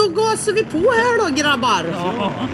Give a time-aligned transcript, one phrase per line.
[0.00, 1.84] då gasar vi på här då grabbar.
[1.92, 2.48] Ja.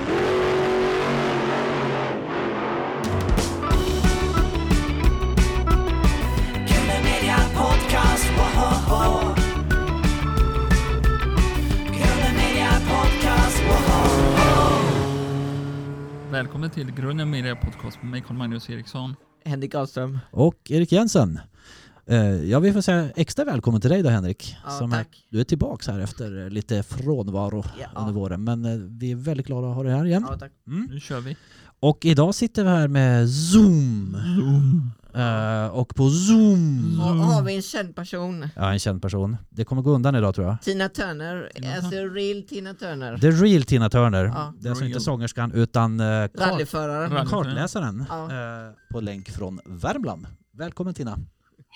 [16.31, 19.17] Välkommen till Grunden Media Podcast med mig Carl-Magnus Eriksson.
[19.45, 20.19] Henrik Ahlström.
[20.31, 21.41] Och Erik Jensen.
[22.09, 24.57] Eh, Ja, vi får säga extra välkommen till dig då Henrik.
[24.65, 25.27] Ja, Som är- tack.
[25.31, 28.01] Du är tillbaks här efter eh, lite frånvaro Ja.
[28.01, 28.45] under våren.
[28.45, 30.27] Men eh, vi är väldigt glada att ha dig här igen.
[30.31, 30.53] Ja, tack.
[30.67, 30.89] Mm.
[30.91, 31.37] Nu kör vi.
[31.81, 34.17] Och idag sitter vi här med Zoom.
[35.15, 37.01] Eh, och på Zoom.
[37.01, 38.49] Och har vi en känd person.
[38.57, 39.37] Ja, en känd person.
[39.51, 40.63] Det kommer gå undan idag tror jag.
[40.63, 43.19] Tina Turner, Tina alltså real Tina Turner.
[43.19, 44.25] The real Tina Turner.
[44.25, 44.53] Ja.
[44.61, 47.09] Det är alltså inte sångerskan utan eh, kart- Rallyförare.
[47.15, 47.29] Rally.
[47.31, 48.25] kartläsaren Ja.
[48.25, 50.27] eh, på länk från Värmland.
[50.57, 51.19] Välkommen Tina.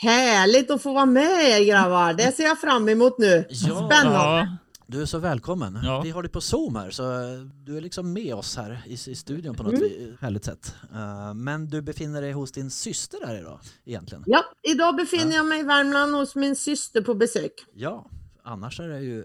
[0.02, 2.12] Härligt att få vara med er grabbar.
[2.12, 3.45] Det ser jag fram emot nu.
[3.48, 3.91] Ja.
[3.91, 4.18] Spännande.
[4.18, 5.78] Ja, Du är så välkommen.
[5.84, 6.00] Ja.
[6.05, 8.92] Vi har dig på Zoom här så eh, du är liksom med oss här i,
[8.92, 10.16] i studion på något Mm.
[10.20, 10.75] härligt sätt.
[10.94, 14.25] Eh, men du befinner dig hos din syster här idag egentligen.
[14.27, 17.53] Ja, idag befinner jag mig i Värmland hos min syster på besök.
[17.75, 18.06] Ja,
[18.44, 19.25] annars är det ju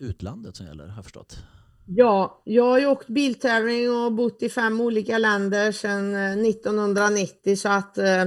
[0.00, 1.38] utlandet som gäller har jag förstått.
[1.88, 7.56] Ja, jag har ju åkt biltävling och bott i fem olika länder sedan eh, 1990
[7.56, 8.24] så att eh,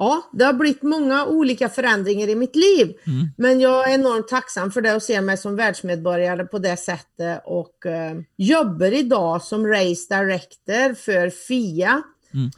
[0.00, 2.96] ja, det har blivit många olika förändringar i mitt liv.
[3.06, 3.28] Mm.
[3.38, 7.42] Men jag är enormt tacksam för det och ser mig som världsmedborgare på det sättet
[7.44, 12.02] och eh, jobbar idag som race director för FIA
[12.34, 12.50] Mm.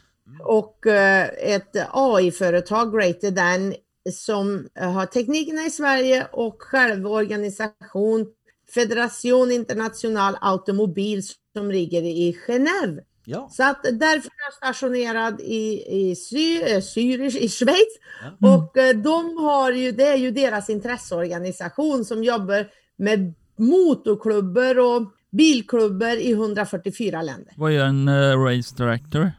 [0.43, 3.73] och eh, ett AI-företag Greater Than
[4.11, 8.25] som har teknikerna i Sverige och själva organisation
[8.73, 11.21] Federation International Automobil
[11.53, 12.99] som ligger i Genève.
[13.25, 17.99] Ja, Så att därför är jag stationerad i, i Sy, eh, Zürich i Schweiz.
[18.39, 18.55] Ja.
[18.55, 25.11] Och eh, de har ju, det är ju deras intresseorganisation som jobbar med motorklubbar och
[25.31, 27.53] bilklubbar i 144 länder.
[27.57, 29.31] vad är en eh, race director?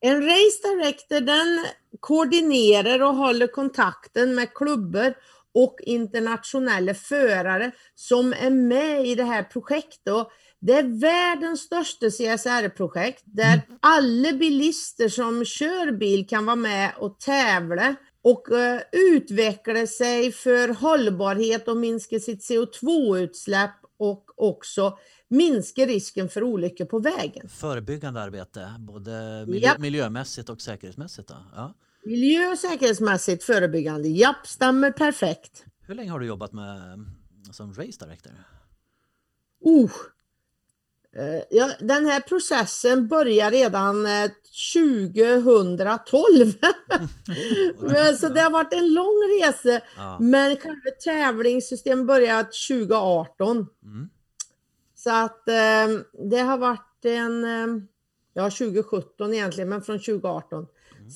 [0.00, 1.64] En race director den
[2.00, 5.14] koordinerar och håller kontakten med klubbar
[5.54, 10.12] och internationella förare som är med i det här projektet.
[10.12, 10.30] Och
[10.60, 17.20] det är världens största CSR-projekt där alla bilister som kör bil kan vara med och
[17.20, 24.98] tävla och eh, utveckla sig för hållbarhet och minska sitt CO2-utsläpp och också
[25.28, 27.48] minska risken för olyckor på vägen.
[27.48, 29.78] förebyggande arbete, både miljö, Japp.
[29.78, 31.28] miljömässigt och säkerhetsmässigt.
[31.28, 31.34] Då.
[31.54, 31.74] Ja.
[32.04, 35.64] Miljö och säkerhetsmässigt förebyggande, japp, stämmer perfekt.
[35.80, 37.04] Hur länge har du jobbat med
[37.52, 38.32] som race director?
[39.66, 39.90] Uh.
[41.18, 44.30] Eh, Ja, den här processen börjar redan eh,
[44.74, 46.52] 2012.
[47.78, 49.80] Men, så det har varit en lång resa.
[49.96, 50.18] Ja.
[50.20, 53.56] Men själva tävlingssystemet började 2018.
[53.56, 54.08] Mm.
[54.94, 55.88] Så att eh,
[56.30, 57.66] det har varit en, eh,
[58.34, 60.66] ja 2017 egentligen, men från 2018.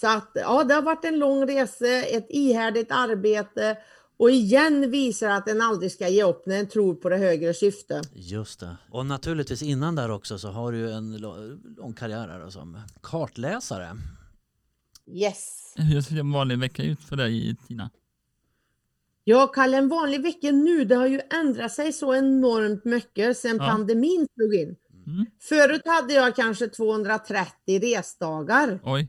[0.00, 3.76] Så att ja, det har varit en lång resa, ett ihärdigt arbete
[4.16, 7.54] och igen visar att en aldrig ska ge upp när en tror på det högre
[7.54, 8.10] syftet.
[8.14, 8.76] Just det.
[8.90, 11.16] Och naturligtvis innan där också så har du ju en
[11.76, 13.96] lång karriär här som kartläsare.
[15.06, 15.74] Yes.
[15.76, 17.90] Hur ser en vanlig vecka ut för dig Tina?
[19.24, 23.56] Ja, Kalle, en vanlig vecka nu, det har ju ändrat sig så enormt mycket sedan
[23.56, 23.66] Ja.
[23.66, 24.76] pandemin slog in.
[25.06, 25.26] Mm.
[25.40, 28.80] Förut hade jag kanske 230 resdagar.
[28.84, 29.08] Oj,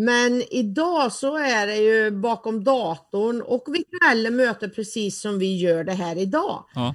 [0.00, 5.84] Men idag så är det ju bakom datorn och virtuella möten precis som vi gör
[5.84, 6.64] det här idag.
[6.74, 6.94] ja.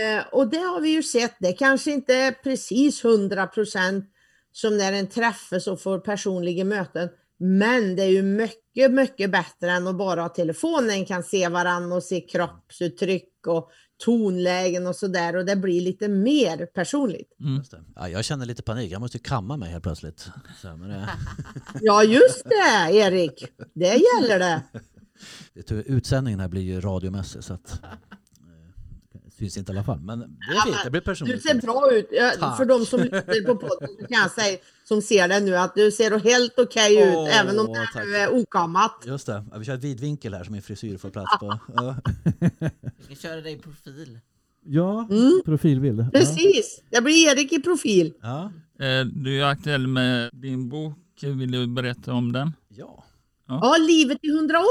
[0.00, 4.04] Eh, och det har vi ju sett, det kanske inte är precis 100%
[4.52, 7.08] som när en träffas och får personliga möten.
[7.38, 11.96] Men det är ju mycket, mycket bättre än att bara ha telefonen, kan se varandra
[11.96, 13.70] och se kroppsuttryck och
[14.04, 17.36] tonlägen och sådär och det blir lite mer personligt.
[17.40, 17.62] Mm.
[17.96, 20.30] Ja, jag känner lite panik, jag måste kamma mig helt plötsligt.
[20.62, 21.08] Det,
[21.80, 24.62] Ja, just det Erik, det gäller det.
[25.68, 27.80] det, utsändningen här blir ju radiomässig så att
[29.46, 30.00] det syns inte i alla fall.
[30.00, 30.24] Men det
[30.56, 31.42] är fint, det blir Du personligt.
[31.42, 32.08] ser bra ut.
[32.12, 32.56] Ja, Tack.
[32.56, 35.74] För de som lyssnar på podden så kan jag säga, som ser det nu, att
[35.74, 38.04] du ser helt okej ut, Åh, även om det tack.
[38.06, 39.04] nu är okammat.
[39.06, 41.58] Just det, ja, vi kör ett vidvinkel här som min frisyr får plats på.
[41.74, 41.96] Ja,
[43.08, 44.18] Vi ska köra dig i profil.
[44.64, 45.42] ja Mm.
[45.44, 46.12] profilbild.
[46.12, 48.12] Precis, det blir Erik i profil.
[48.22, 48.52] Ja.
[48.80, 50.98] Eh, Du är aktuell med din bok.
[51.22, 52.52] Vill du berätta om den?
[52.68, 53.04] ja.
[53.48, 54.64] Ja, Livet i 180.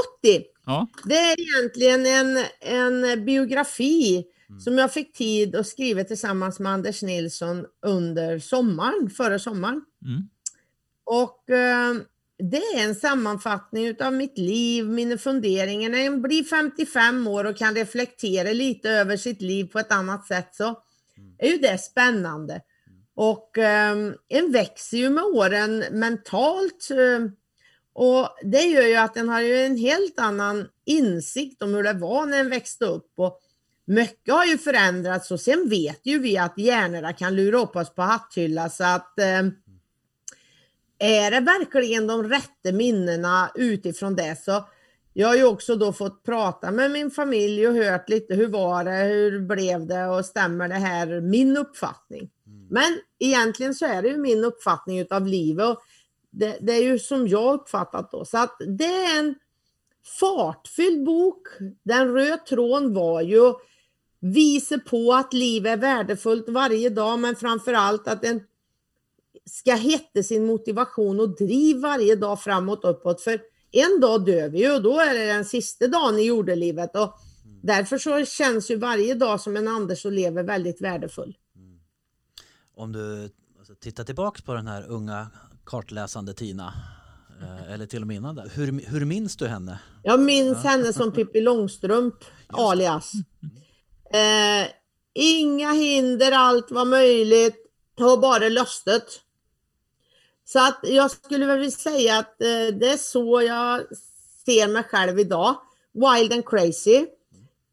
[0.66, 4.24] Ja, Det är egentligen en, en biografi
[4.60, 9.84] som jag fick tid att skriva tillsammans med Anders Nilsson under sommaren, förra sommaren.
[10.04, 10.28] mm.
[11.04, 11.94] Och eh,
[12.50, 15.90] det är en sammanfattning av mitt liv, mina funderingar.
[15.90, 20.26] När en blir 55 år och kan reflektera lite över sitt liv på ett annat
[20.26, 20.82] sätt så
[21.38, 22.60] är ju det spännande.
[23.14, 26.88] Och um, en växer ju med åren mentalt.
[26.90, 27.26] eh,
[27.92, 31.92] och det gör ju att en har ju en helt annan insikt om hur det
[31.92, 33.12] var när en växte upp.
[33.16, 33.40] Och
[33.92, 37.94] mycket har ju förändrats och sen vet ju vi att hjärnorna kan lura upp oss
[37.94, 39.42] på hatthylla så att eh,
[40.98, 44.64] är det verkligen de rätta minnena utifrån det så
[45.14, 48.84] jag har ju också då fått prata med min familj och hört lite hur var
[48.84, 52.30] det, hur blev det och stämmer det här min uppfattning.
[52.70, 55.82] Men egentligen så är det ju min uppfattning utav livet och
[56.30, 58.24] det, det är ju som jag uppfattat då.
[58.24, 59.34] Så att det är en
[60.20, 61.48] fartfylld bok.
[61.82, 63.52] Den röda tråden var ju
[64.22, 68.40] visa på att livet är värdefullt varje dag men framför allt att en
[69.44, 73.20] ska hitta sin motivation och driv varje dag framåt uppåt.
[73.20, 73.40] För
[73.72, 76.96] en dag dör vi ju och då är det den sista dagen i jordelivet.
[76.96, 77.18] Och
[77.62, 81.36] därför så känns ju varje dag som en Anders och lever väldigt värdefull.
[82.74, 85.26] Om du alltså, tittar tillbaks på den här unga
[85.64, 86.74] kartläsande Tina,
[87.42, 89.80] eh, eller till och med innan där, hur, hur minns du henne?
[90.02, 92.14] Jag minns henne som Pippi Långstrump
[92.48, 93.12] alias.
[94.12, 94.68] Eh,
[95.14, 97.56] inga hinder, allt var möjligt
[98.00, 99.20] och bara löstet.
[100.44, 103.80] Så att jag skulle väl vilja säga att eh, det är så jag
[104.44, 105.56] ser mig själv idag.
[105.92, 107.06] Wild and crazy.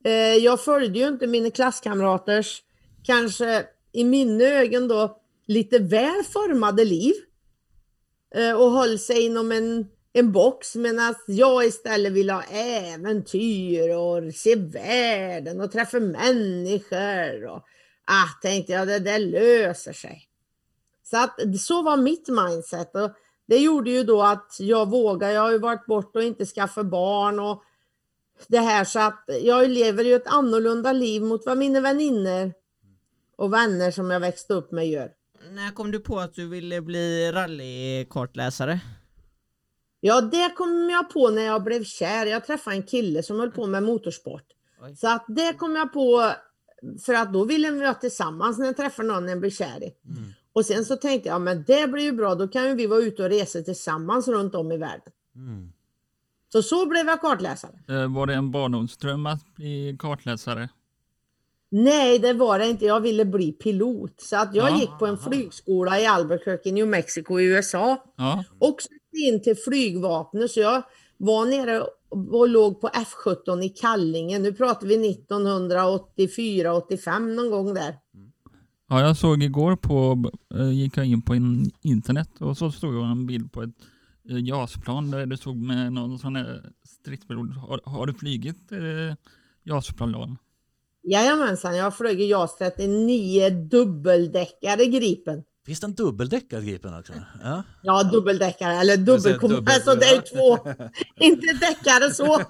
[0.03, 2.62] Eh, jag följde ju inte mina klasskamraters,
[3.03, 7.13] kanske i mina ögon då, lite väl formade liv.
[8.35, 9.88] Eh, och höll sig inom en,
[10.19, 17.45] en box medan jag istället ville ha äventyr och se världen och träffa människor.
[17.45, 17.63] Och,
[18.06, 20.25] ah, tänkte jag, det där löser sig.
[21.04, 23.12] Så att så var mitt mindset och
[23.48, 25.33] det gjorde ju då att jag vågade.
[25.33, 27.63] Jag har ju varit bort och inte skaffat barn och
[28.48, 32.54] det här så att jag lever ju ett annorlunda liv mot vad mina vänner
[33.36, 35.12] och vänner som jag växte upp med gör.
[35.51, 38.80] När kom du på att du ville bli rallykartläsare?
[40.01, 42.25] Ja, det kom jag på när jag blev kär.
[42.25, 44.44] Jag träffade en kille som höll på med motorsport.
[44.81, 44.96] Oj.
[44.96, 46.31] Så att det kom jag på
[47.06, 49.94] för att då ville vi vara tillsammans när jag träffar någon jag blir kär i.
[50.54, 53.00] Och sen så tänkte jag, men det blir ju bra, då kan ju vi vara
[53.00, 55.12] ute och resa tillsammans runt om i världen.
[55.36, 55.72] Mm.
[56.52, 57.72] Så så blev jag kartläsare.
[57.90, 60.69] Eh, Var det en barndomsdröm att bli kartläsare?
[61.72, 62.86] Nej, det var det inte.
[62.86, 64.22] Jag ville bli pilot.
[64.22, 64.80] Så att jag Ja.
[64.80, 68.04] gick på en flygskola i Albuquerque, New Mexico i USA.
[68.16, 68.78] Ja, Och
[69.13, 70.51] in till flygvapnet.
[70.51, 70.83] Så jag
[71.17, 74.39] var nere och låg på F17 i Kallinge.
[74.39, 77.95] Nu pratar vi 1984-85 någon gång där.
[78.89, 82.94] ja jag såg igår på, eh, gick jag in på in, internet och så stod
[82.94, 83.69] det en bild på ett
[84.29, 87.56] eh, JAS-plan där det stod med någon sån här stridspilot.
[87.56, 89.15] Har, har du flygit eh,
[89.63, 90.35] JAS-plan då?
[91.03, 95.44] Jajamensan, jag flög i JAS 39 dubbeldäckare Gripen.
[95.69, 97.13] Finns det en dubbeldäckad Gripen också?
[97.44, 97.63] Ja.
[97.81, 99.51] Ja, dubbeldäckare eller säger dubbelkom...
[99.51, 100.57] dubbel- Alltså det är två,
[101.25, 102.42] inte däckare så.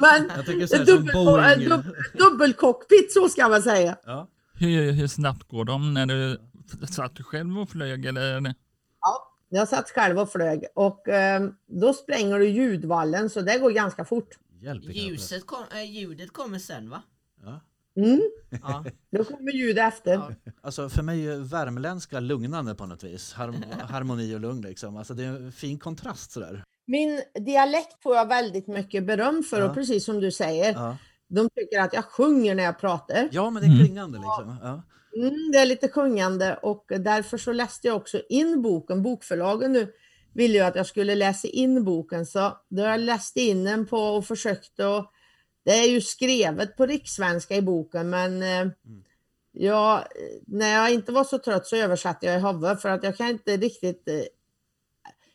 [0.00, 0.30] Men
[0.68, 1.82] så dubbel,
[2.18, 3.96] dubbelcockpit så ska man säga.
[4.04, 4.28] Ja.
[4.54, 6.38] Hur, hur snabbt går de när du
[6.90, 8.54] satt du själv och flög eller?
[9.00, 11.42] Ja, jag satt själv och flög och eh,
[11.80, 14.28] då spränger du ljudvallen så det går ganska fort.
[14.82, 17.02] Ljuset kom, äh, ljudet kommer sen va?
[17.44, 17.60] Ja.
[17.96, 18.20] Mm,
[18.62, 18.84] Ja.
[19.12, 20.12] då kommer ljud efter.
[20.12, 20.30] Ja.
[20.62, 23.32] Alltså för mig är värmländska lugnande på något vis.
[23.32, 23.54] Harm
[23.88, 24.96] harmoni och lugn liksom.
[24.96, 26.64] Alltså det är en fin kontrast sådär.
[26.86, 29.68] Min dialekt får jag väldigt mycket beröm för Ja.
[29.68, 30.96] och precis som du säger, Ja,
[31.28, 33.28] de tycker att jag sjunger när jag pratar.
[33.32, 33.84] ja men det är Mm.
[33.84, 34.56] klingande liksom.
[34.62, 34.82] Ja.
[35.16, 39.02] Mm, det är lite sjungande och därför så läste jag också in boken.
[39.02, 39.92] Bokförlagen nu
[40.34, 43.86] ville ju att jag skulle läsa in boken så då har jag läst in den
[43.86, 45.12] på och försökt och
[45.64, 48.72] det är ju skrivet på rikssvenska i boken men eh,
[49.52, 50.04] jag,
[50.46, 53.28] när jag inte var så trött så översatte jag i huvudet för att jag kan
[53.28, 54.22] inte riktigt eh,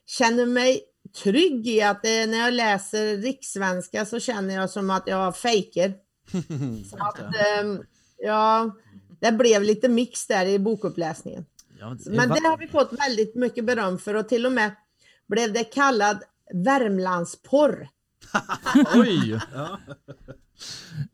[0.05, 0.81] känna mig
[1.23, 5.93] trygg i att eh, när jag läser rikssvenska så känner jag som att jag fejker.
[6.89, 7.83] Så att, ehm,
[8.17, 8.75] ja,
[9.19, 11.45] det blev lite mix där i bokuppläsningen.
[11.79, 14.75] Ja, men Men det har vi fått väldigt mycket beröm för och till och med
[15.27, 17.89] blev det kallad Värmlandsporr.
[18.95, 19.39] Oj!
[19.53, 19.79] Ja.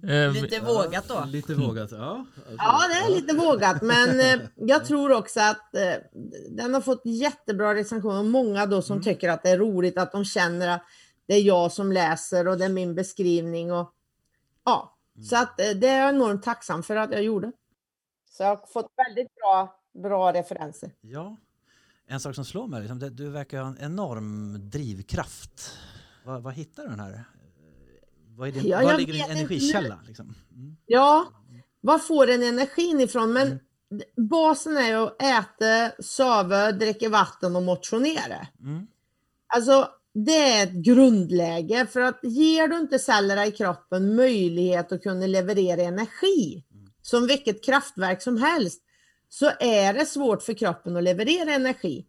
[0.07, 1.23] Eh, Lite vågat då.
[1.27, 1.91] Lite vågat.
[1.91, 2.25] Ja,
[2.57, 5.95] Ja, det är lite vågat, men eh, jag tror också att eh,
[6.49, 8.23] den har fått jättebra recensioner.
[8.23, 10.83] Många då som tycker att det är roligt, att de känner att
[11.27, 13.71] det är jag som läser och det är min beskrivning.
[13.71, 13.93] Och,
[14.65, 14.97] ja,
[15.29, 17.51] så att det är jag enormt tacksam för att jag gjorde.
[18.29, 20.91] Så jag har fått väldigt bra, bra referenser.
[21.01, 21.37] Ja.
[22.07, 25.77] En sak som slår mig, liksom, det, du verkar ha en enorm drivkraft.
[26.23, 27.23] Vad, vad hittar du den här?
[28.37, 29.99] Vad, är din, Ja, jag ligger din energikälla?
[30.07, 30.35] Liksom?
[30.55, 30.77] Mm.
[30.85, 31.31] Ja,
[31.81, 33.33] var får den energin ifrån?
[33.33, 33.59] Men
[34.29, 38.47] basen är att äta, sova, dricka vatten och motionera.
[38.59, 38.87] Mm.
[39.47, 45.03] Alltså det är ett grundläge för att ger du inte cellerna i kroppen möjlighet att
[45.03, 46.63] kunna leverera energi
[47.01, 48.81] som vilket kraftverk som helst
[49.29, 52.05] så är det svårt för kroppen att leverera energi.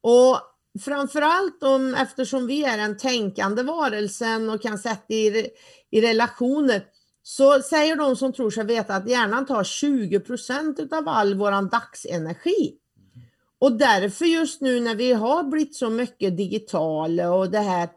[0.00, 0.38] Och
[0.80, 5.50] framförallt om, eftersom vi är en tänkande varelsen och kan sätta i,
[5.90, 6.84] i relationer
[7.22, 12.74] så säger de som tror sig veta att hjärnan tar 20% av all våran dagsenergi.
[13.58, 17.88] Och därför just nu när vi har blivit så mycket digitala och det här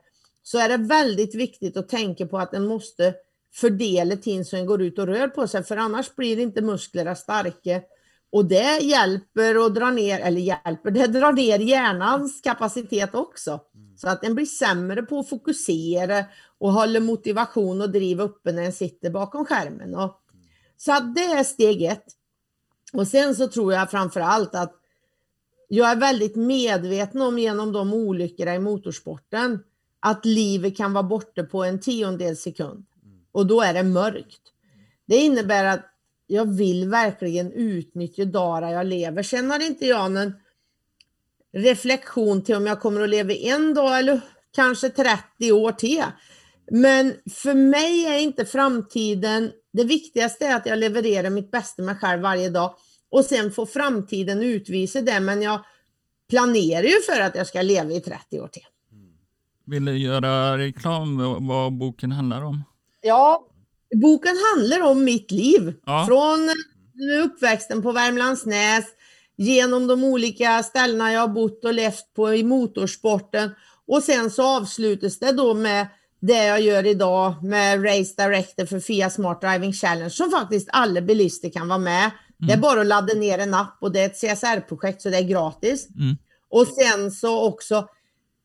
[0.44, 3.14] så är det väldigt viktigt att tänka på att den måste
[3.54, 7.16] fördela tiden så den går ut och rör på sig för annars blir inte musklerna
[7.16, 7.82] starka.
[8.36, 13.60] Och det hjälper att dra ner, eller hjälper, det drar ner hjärnans kapacitet också.
[13.96, 16.26] Så att den blir sämre på att fokusera
[16.58, 19.96] och hålla motivation och driv uppe när den sitter bakom skärmen.
[19.96, 20.22] Och,
[20.78, 22.06] så att det är steg ett.
[22.94, 24.74] Och sen så tror jag framför allt att
[25.68, 29.60] jag är väldigt medveten om genom de olyckorna i motorsporten
[30.00, 32.86] att livet kan vara borta på en tiondel sekund.
[33.32, 34.42] Och då är det mörkt.
[35.06, 35.95] Det innebär att
[36.28, 39.24] jag vill verkligen utnyttja dagar jag lever.
[39.24, 40.34] Sen har inte jag någon
[41.54, 44.22] reflektion till om jag kommer att leva en dag eller
[44.56, 46.04] kanske 30 år till.
[46.72, 52.00] Men för mig är inte framtiden, det viktigaste är att jag levererar mitt bästa med
[52.00, 52.76] själv varje dag
[53.10, 55.20] och sen får framtiden utvisa det.
[55.20, 55.60] Men jag
[56.30, 58.66] planerar ju för att jag ska leva i 30 år till.
[59.66, 61.18] Vill du göra reklam
[61.48, 62.64] vad boken handlar om?
[63.02, 63.48] Ja,
[64.02, 65.74] boken handlar om mitt liv.
[65.86, 66.06] Ja.
[66.08, 66.50] Från
[67.24, 68.86] uppväxten på Värmlandsnäs,
[69.38, 73.50] genom de olika ställena jag har bott och levt på i motorsporten.
[73.88, 75.88] Och sen så avslutas det då med
[76.20, 81.02] det jag gör idag med Race Director för FIA Smart Driving Challenge som faktiskt alla
[81.02, 82.12] bilister kan vara med.
[82.38, 85.18] Det är bara att ladda ner en app och det är ett CSR-projekt så det
[85.18, 85.88] är gratis.
[85.90, 86.18] Mm.
[86.50, 87.88] Och sen så också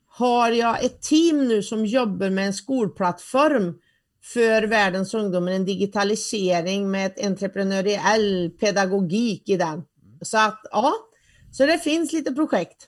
[0.09, 3.75] har jag ett team nu som jobbar med en skolplattform
[4.23, 9.83] för världens ungdomar, en digitalisering med ett entreprenöriell pedagogik i den.
[10.23, 10.93] Så att ja,
[11.53, 12.87] så det finns lite projekt.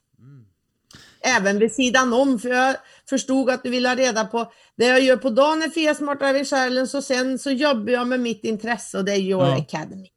[1.24, 2.76] Även vid sidan om, för jag
[3.08, 6.20] förstod att du vill ha reda på det jag gör på dagen är Fia Smart
[6.20, 9.56] Driving Challenge och sen så jobbar jag med mitt intresse och det är Your Ja.
[9.58, 10.08] Academy.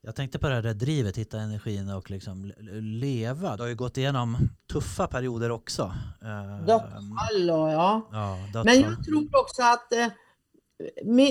[0.00, 3.56] Jag tänkte på det här där drivet, hitta energin och liksom le- leva.
[3.56, 4.36] Du har ju gått igenom
[4.72, 5.92] tuffa perioder också.
[6.66, 8.08] Dödsfall och ja.
[8.12, 10.08] Ja, Men jag tror också att eh,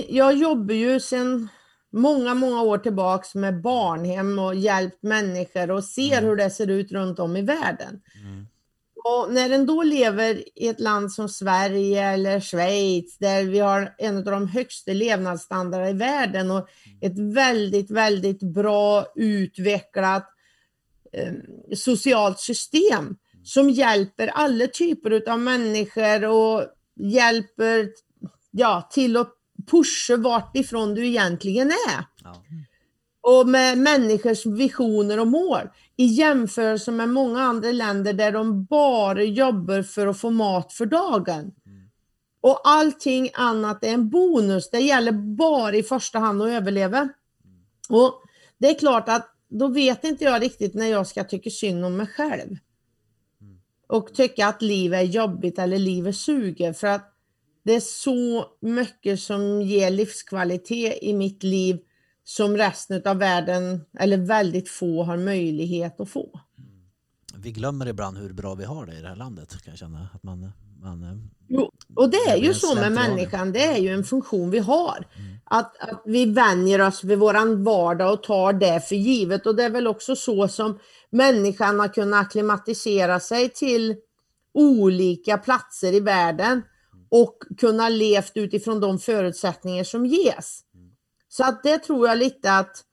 [0.08, 1.48] jag jobbar ju sedan
[1.92, 6.92] många, många år tillbaks med barnhem och hjälpt människor och ser hur det ser ut
[6.92, 8.00] runt om i världen.
[8.24, 8.47] Mm.
[9.08, 13.94] Och när en då lever i ett land som Sverige eller Schweiz där vi har
[13.98, 16.68] en av de högsta levnadsstandarderna i världen och
[17.00, 20.28] ett väldigt, väldigt bra utvecklat
[21.12, 21.32] eh,
[21.76, 26.64] socialt system som hjälper alla typer av människor och
[26.96, 27.88] hjälper
[28.50, 29.32] ja, till att
[29.70, 32.04] pusha vart ifrån du egentligen är.
[32.24, 32.44] Ja.
[33.20, 35.68] Och med människors visioner och mål
[36.00, 40.86] i jämförelse med många andra länder där de bara jobbar för att få mat för
[40.86, 41.52] dagen.
[42.40, 44.70] Och allting annat är en bonus.
[44.70, 47.08] Det gäller bara i första hand att överleva.
[47.88, 48.22] Och
[48.58, 51.96] det är klart att då vet inte jag riktigt när jag ska tycka synd om
[51.96, 52.56] mig själv.
[53.88, 56.72] Och tycka att livet är jobbigt eller livet suger.
[56.72, 57.12] För att
[57.64, 61.78] det är så mycket som ger livskvalitet i mitt liv
[62.28, 66.40] som resten av världen, eller väldigt få, har möjlighet att få.
[67.36, 70.08] Vi glömmer ibland hur bra vi har det i det här landet kan jag känna.
[70.14, 71.16] Att man, man, eh,
[71.48, 75.06] Jo, och det är ju så med människan, det är ju en funktion vi har.
[75.44, 79.46] Att, att vi vänjer oss vid våran vardag och tar det för givet.
[79.46, 80.78] Och det är väl också så som
[81.10, 83.96] människan har kunnat akklimatisera sig till
[84.54, 86.62] olika platser i världen
[87.08, 90.64] och kunna levt utifrån de förutsättningar som ges.
[91.28, 92.84] Så att det tror jag lite att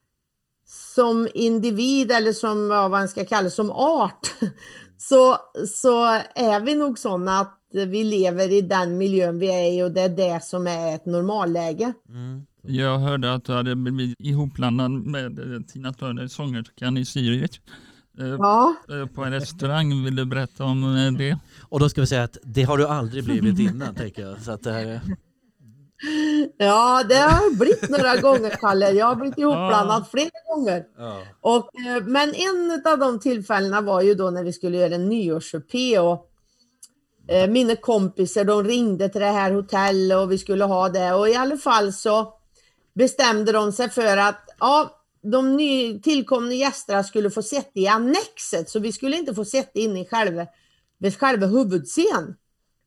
[0.68, 4.34] som individ eller som vad man ska kalla som art
[4.98, 5.38] så,
[5.68, 9.92] så är vi nog sådana att vi lever i den miljön vi är i och
[9.92, 11.94] det är det som är ett normalläge.
[12.10, 12.46] mm.
[12.68, 17.60] Jag hörde att du hade blivit ihopblandad med eh, Tina Turner, sångerskan i Zürich.
[18.20, 21.38] Eh, Ja, eh, På en restaurang, vill du berätta om det?
[21.62, 24.42] Och då ska vi säga att det har du aldrig blivit innan tänker jag.
[24.42, 25.02] Så att det här, är-
[26.58, 28.92] ja det har blivit några gånger Kalle.
[28.92, 30.86] Jag har blivit ihopblandad flera gånger.
[30.98, 31.22] ja.
[31.42, 35.10] Och, eh, men en av de tillfällena var ju då när vi skulle göra en
[35.10, 36.32] nyårs-EP och
[37.28, 41.30] eh, mina kompisar de ringde till det här hotellet och vi skulle ha det och
[41.30, 42.34] i alla fall så
[42.94, 48.70] bestämde de sig för att ja, de ny, tillkomna gästerna skulle få sitta i annexet,
[48.70, 50.48] så vi skulle inte få sitta inne i själva,
[50.98, 52.36] vid själva huvudscen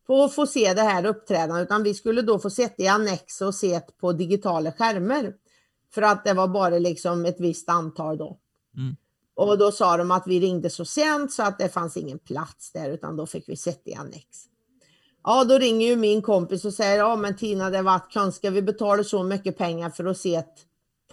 [0.09, 3.41] för att få se det här uppträdandet, utan vi skulle då få sitta i annex
[3.41, 5.33] och se på digitala skärmar.
[5.95, 8.39] För att det var bara liksom ett visst antal då.
[8.77, 8.97] Mm.
[9.35, 12.73] Och då sa de att vi ringde så sent så att det fanns ingen plats
[12.73, 14.27] där, utan då fick vi sitta i annex.
[15.25, 18.51] Ja, då ringer ju min kompis och säger, ja men Tina, det var konstigt, ska
[18.51, 20.43] vi betala så mycket pengar för att se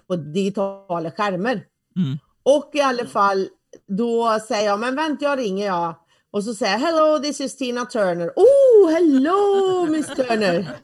[0.07, 1.65] på digitala skärmar?
[1.95, 2.17] Mm.
[2.43, 3.47] Och i alla fall,
[3.87, 5.95] då säger jag, men vänta, jag ringer jag.
[6.35, 8.31] Och så säger jag, hello, this is Tina Turner.
[8.35, 10.79] Oh, hello, Miss Turner.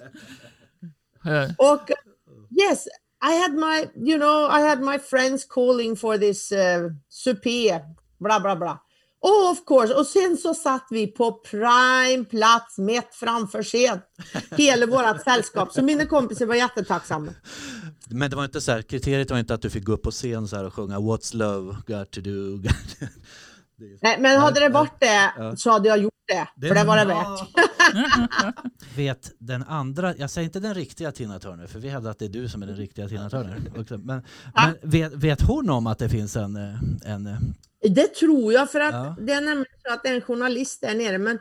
[1.57, 1.91] Och
[2.61, 2.87] yes,
[3.31, 7.79] I had my, you know, I had my friends calling for this uh, supé,
[8.19, 8.81] bla bla bla.
[9.21, 9.93] Oh, of course.
[9.93, 13.99] Och sen så satt vi på prime plats mitt framför scen.
[14.51, 15.73] Hela vårt sällskap.
[15.73, 17.31] Så mina kompisar var jättetacksamma.
[18.09, 20.11] Men det var inte så här, kriteriet var inte att du fick gå upp på
[20.11, 22.61] scen så här och sjunga What's love got to do.
[24.01, 25.55] Nej, men hade det varit det Ja.
[25.55, 26.67] så hade jag gjort det.
[26.67, 27.47] För det var det värt.
[28.95, 32.25] Vet den andra, jag säger inte den riktiga Tina Turner för vi hävdar att det
[32.25, 33.61] är du som är den riktiga Tina Turner.
[33.79, 33.97] också.
[33.97, 34.23] Men,
[34.55, 37.37] men vet, vet hon om att det finns en, eh, en eh,
[37.89, 39.15] Det tror jag för att Ja.
[39.19, 41.17] det är nämligen så att det är en journalist där nere.
[41.17, 41.39] Men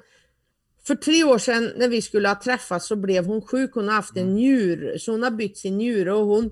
[0.87, 3.70] för tre år sedan när vi skulle ha träffats så blev hon sjuk.
[3.75, 4.28] Hon har haft Mm.
[4.28, 6.50] en njur, så hon har bytt sin njure och hon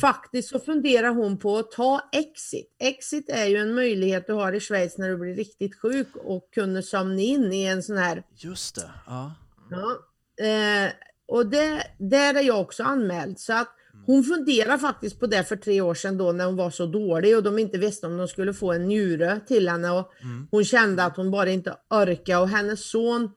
[0.00, 2.76] faktiskt så funderar hon på att ta exit.
[2.78, 6.48] Exit är ju en möjlighet du har i Schweiz när du blir riktigt sjuk och
[6.54, 9.34] kunna somna in i en sån här just det, ja.
[9.70, 9.98] Ja,
[10.44, 10.90] eh,
[11.26, 13.38] och det, där är jag också anmäld.
[13.40, 13.68] Så att
[14.06, 17.36] hon funderar faktiskt på det för tre år sedan då när hon var så dålig
[17.36, 19.90] och de inte visste om de skulle få en njure till henne.
[19.90, 20.12] Och
[20.50, 23.30] Hon kände att hon bara inte orkade och hennes son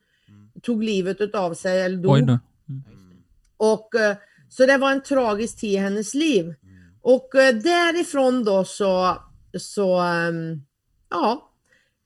[0.62, 2.12] tog livet av sig eller dog.
[2.12, 2.39] oj då.
[3.58, 4.18] Och, eh,
[4.50, 6.54] så det var en tragisk tid i hennes liv.
[7.01, 9.17] Och eh, därifrån då så,
[9.60, 10.62] så ehm,
[11.10, 11.52] ja,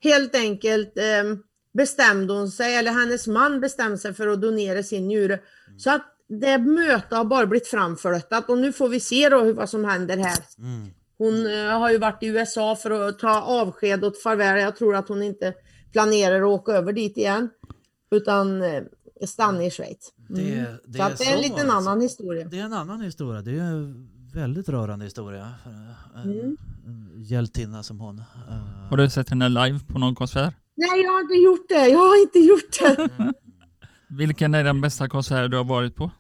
[0.04, 5.08] helt enkelt ehm, bestämde hon sig, eller hennes man bestämde sig för att donera sin
[5.08, 5.40] njure.
[5.78, 9.70] Så att det mötet har bara blivit framflyttat och nu får vi se då vad
[9.70, 10.38] som händer här.
[10.58, 10.88] Mm.
[11.18, 14.62] Hon eh, har ju varit i USA för att ta avsked och farväl.
[14.62, 15.54] Jag tror att hon inte
[15.92, 17.50] planerar att åka över dit igen.
[18.12, 18.84] Utan eh,
[19.30, 20.14] stanna i Schweiz.
[20.30, 20.78] Det, Mm.
[20.88, 21.90] det så att det är en liten alltså.
[21.90, 22.48] annan historia.
[22.48, 23.42] Det är en annan historia.
[23.42, 25.54] Det är en väldigt rörande historia.
[25.64, 25.70] för
[26.22, 26.58] En, Mm.
[26.86, 28.20] en hjältinna som hon.
[28.20, 30.54] Eh, Har du sett henne live på någon konsert?
[30.76, 31.88] Nej, jag har inte gjort det.
[31.88, 33.10] Jag har inte gjort det.
[34.10, 36.12] Vilken är den bästa konsert du har varit på?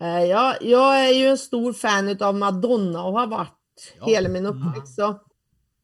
[0.00, 3.54] Eh, jag, jag är ju en stor fan av Madonna och har varit
[4.00, 4.06] Ja.
[4.06, 4.94] hela min uppväxt.
[4.94, 5.20] Så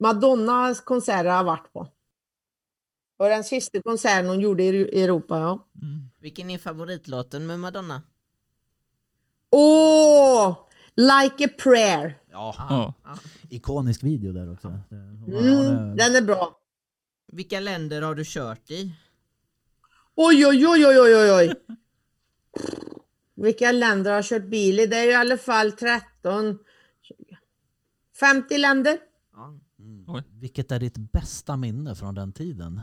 [0.01, 1.89] Madonnas konserter har jag varit på.
[3.25, 5.67] Och den sista konserten hon gjorde i Europa, ja.
[6.21, 8.03] Vilken är favoritlåten med Madonna?
[9.51, 10.57] Åh!
[10.95, 12.19] Like a prayer.
[12.31, 12.55] ja,
[13.05, 13.19] Ja.
[13.51, 14.69] ikonisk video där också.
[14.91, 16.59] Mm, den är bra.
[17.33, 18.95] Vilka länder har du kört i?
[20.15, 21.55] Oj, oj, oj, oj, oj, oj.
[23.35, 24.87] Vilka länder har kört bil i?
[24.87, 26.59] Det är ju i alla fall 13,
[27.03, 27.17] 20,
[28.21, 28.99] 50 länder.
[29.33, 29.59] Ja.
[29.79, 30.23] Mm.
[30.41, 32.81] Vilket är ditt bästa minne från den tiden?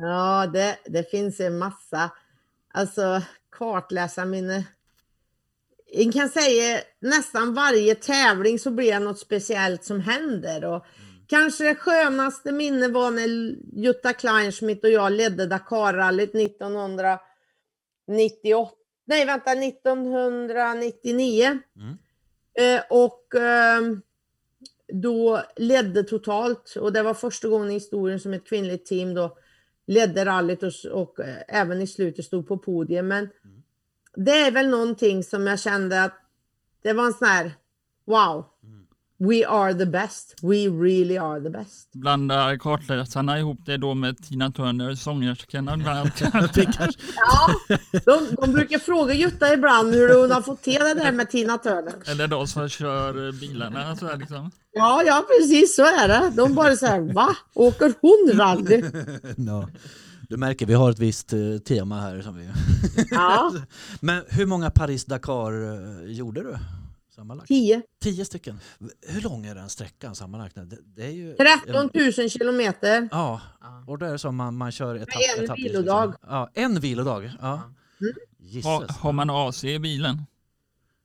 [0.00, 2.10] Ja, det, det finns en massa.
[2.72, 4.64] Alltså kartläsarminne.
[5.86, 10.64] Jag kan säga nästan varje tävling så blir det något speciellt som händer.
[10.64, 10.86] Och
[11.28, 18.74] Kanske det skönaste minne var när Jutta Kleinschmidt och jag ledde Dakarrallyt 1998.
[19.06, 21.58] Nej, vänta, 1999.
[21.76, 21.98] Mm.
[22.58, 24.02] Eh, och ehm,
[24.92, 29.38] då ledde totalt, och det var första gången i historien som ett kvinnligt team då
[29.88, 33.04] ledde rallyt och, och eh, även i slutet stod på podiet.
[33.04, 33.28] Men
[34.16, 36.14] det är väl någonting som jag kände att
[36.82, 37.52] det var en sån här
[38.04, 38.44] wow.
[39.20, 40.34] We are the best.
[40.42, 41.92] We really are the best.
[41.92, 46.10] Blandar kartläsarna ihop det då med Tina Turner, sångerskan ibland?
[46.20, 46.48] Ja,
[48.04, 51.58] de, de brukar fråga Jutta ibland hur hon har fått till det där med Tina
[51.58, 51.94] Turner.
[52.10, 54.50] Eller de som kör bilarna så här liksom.
[54.72, 56.32] Ja, ja precis så är det.
[56.36, 57.36] De bara säger va?
[57.54, 58.82] Åker hon rally?
[59.36, 59.68] Ja.
[60.28, 62.22] Du märker, vi har ett visst eh, tema här.
[62.22, 62.48] Som vi...
[63.10, 63.52] Ja,
[64.00, 66.56] Men hur många Paris-Dakar eh, gjorde du?
[67.18, 67.48] Sammanlagt?
[67.48, 67.82] tio.
[68.02, 68.60] Tio stycken.
[69.08, 70.54] Hur lång är den sträckan sammanlagt?
[70.54, 73.08] Det, det är ju 13 000 kilometer.
[73.12, 73.84] Ja, Ja.
[73.86, 76.06] och då är det som man, man kör etapp, en etappvis, vilodag.
[76.10, 76.28] Liksom.
[76.30, 77.30] Ja, en vilodag.
[77.40, 77.60] Ja.
[78.38, 78.64] Gisses.
[78.64, 80.22] Har, har man AC i bilen?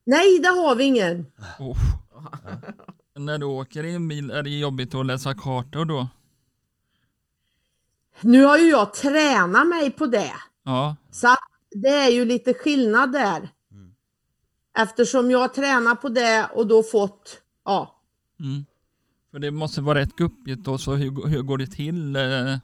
[0.04, 1.26] Nej, det har vi ingen.
[1.58, 1.76] Oh.
[3.16, 6.08] När du åker i en bil är det jobbigt att läsa kartor då?
[8.20, 10.32] Nu har ju jag tränat mig på det.
[10.64, 11.36] Ja, Så
[11.70, 13.48] det är ju lite skillnad där.
[14.78, 18.00] Eftersom jag har tränat på det och då fått ja,
[18.40, 18.64] Mm.
[19.30, 22.16] För det måste vara rätt guppigt och så hur, hur går det till?
[22.16, 22.58] Eh,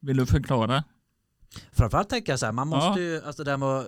[0.00, 0.84] Vill du förklara?
[1.72, 2.76] Framförallt tänker jag så här, man Ja.
[2.88, 3.86] måste ju, alltså det här med att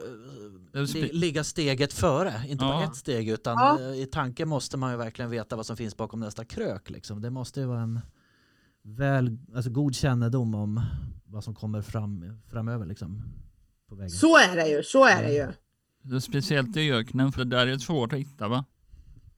[0.75, 2.91] Eh, ligga steget före, inte bara Ja.
[2.91, 3.81] ett steg utan Ja.
[3.81, 6.91] eh, i tanken måste man ju verkligen veta vad som finns bakom nästa krök.
[6.91, 7.23] Liksom.
[7.23, 8.01] Det måste ju vara en
[8.83, 10.81] väl, alltså god kännedom om
[11.27, 13.23] vad som kommer fram, framöver liksom,
[13.88, 14.11] på vägen.
[14.11, 15.49] Så är det ju, så är det ju.
[16.23, 18.64] Speciellt i öknen för där är det svårt att hitta va?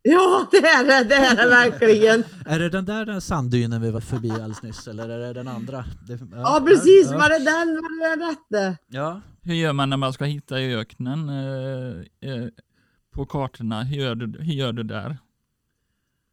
[0.02, 2.24] Ja, det är det, det är det verkligen.
[2.46, 5.48] Är det den där den sanddynen vi var förbi alldeles nyss eller är det den
[5.48, 5.84] andra?
[6.08, 7.10] Det, Ja, precis.
[7.10, 7.74] Ja, Var det den?
[7.74, 8.26] Var det
[8.70, 8.78] rätt?
[8.88, 9.20] ja.
[9.42, 12.46] Hur gör man när man ska hitta i öknen eh, eh,
[13.14, 13.82] på kartorna?
[13.82, 15.18] Hur gör, du, hur gör du där?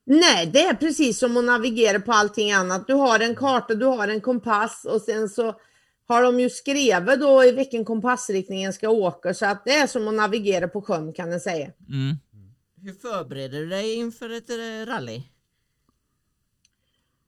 [0.05, 2.87] Nej, det är precis som att navigera på allting annat.
[2.87, 5.53] Du har en karta, du har en kompass och sen så
[6.07, 10.07] har de ju skrivit då i vilken kompassriktningen ska åka så att det är som
[10.07, 11.71] att navigera på sjön kan jag säga.
[11.89, 12.15] Mm.
[12.81, 15.23] Hur förbereder du dig inför ett eh, rally?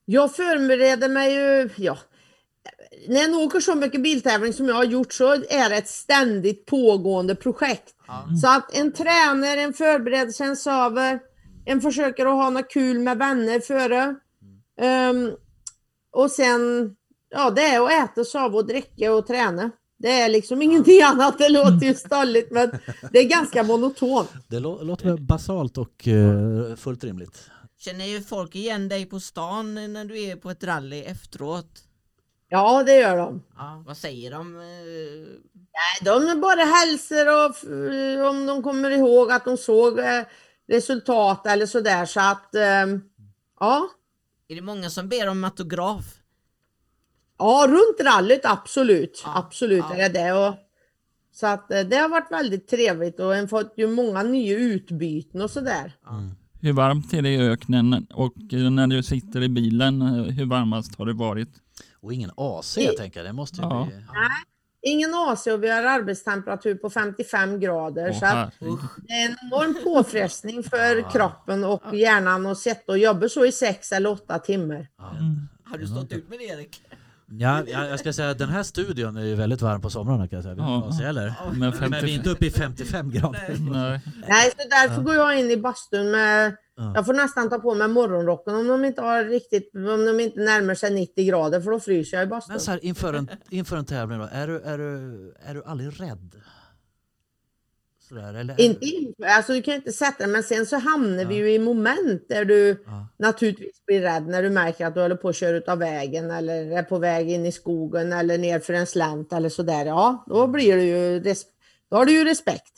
[0.06, 1.98] Jag förbereder mig ju, ja.
[3.08, 6.65] När jag åker så mycket biltävling som jag har gjort så är det ett ständigt
[6.65, 7.96] pågående projekt.
[8.42, 11.20] Så att en tränar, en förbereder sig, en söver,
[11.65, 14.15] en försöker att ha något kul med vänner före.
[14.82, 15.32] Ehm,
[16.12, 16.96] och sen,
[17.30, 19.72] ja det är att äta, sova och dricka och träna.
[19.98, 22.72] Det är liksom ingenting annat, det låter ju stolligt men
[23.12, 24.30] det är ganska monotont.
[24.48, 27.50] Det lå- låter basalt och eh, fullt rimligt.
[27.78, 31.84] Känner ju folk igen dig på stan när du är på ett rally efteråt?
[32.50, 33.44] Ja det gör de.
[33.58, 34.56] Ja, vad säger de?
[34.56, 34.62] eh,
[35.54, 37.56] Nej, de bara hälsar och
[38.30, 40.22] om de kommer ihåg att de såg eh,
[40.68, 42.50] resultat eller sådär så att
[43.60, 43.89] ja.
[44.48, 46.04] Är det många som ber om autograf?
[47.39, 49.21] Ja, runt rallyt absolut.
[49.25, 49.95] Ja, Absolut ja.
[49.95, 50.34] är det det.
[50.34, 50.56] Och,
[51.32, 55.41] så att eh, det har varit väldigt trevligt och en fått ju många nya utbyten
[55.41, 55.91] och sådär.
[56.62, 60.95] Hur varmt är det i öknen och när du sitter i bilen, eh, hur varmast
[60.95, 61.49] har det varit?
[62.02, 63.86] Och ingen AC jag tänker, det måste ju Ja.
[63.86, 63.95] bli...
[64.82, 68.80] Ingen AC och vi har arbetstemperatur på 55 grader så Åh, att herregud.
[69.08, 73.52] det är en enorm påfrestning för kroppen och hjärnan att sitta och jobba så i
[73.52, 74.88] sex eller åtta timmar.
[74.97, 75.15] Ja.
[75.63, 76.82] Har du stått ut med det Erik?
[77.32, 80.28] Ja, jag, jag ska säga att den här studion är ju väldigt varm på somrarna
[80.28, 80.56] kan jag säga.
[80.56, 80.88] Vi Ja.
[80.89, 81.34] AC eller?
[81.52, 83.58] Men Men vi är 50, inte uppe i 55 grader.
[83.72, 84.02] nej.
[84.28, 86.92] Nej, så därför går jag in i bastun med Ja.
[86.96, 90.39] Jag får nästan ta på mig morgonrocken om de inte har riktigt, om de inte
[90.39, 92.54] närmar sig 90 grader för då fryser jag i bastun.
[92.54, 95.63] Men så här, inför, en, inför en tävling då, är du, är, du, är du
[95.63, 96.36] aldrig rädd?
[98.10, 98.62] Sådär, eller?
[98.62, 101.60] Inte inför, alltså du kan inte sätta det, men sen så hamnar vi ju i
[101.60, 103.08] moment där du Ja.
[103.19, 106.32] naturligtvis blir rädd när du märker att du håller på att köra ut av vägen
[106.32, 109.86] eller är på väg in i skogen eller ner för en slänt eller sådär.
[109.86, 111.19] Ja, då blir det ju,
[111.89, 112.74] då har du ju respekt.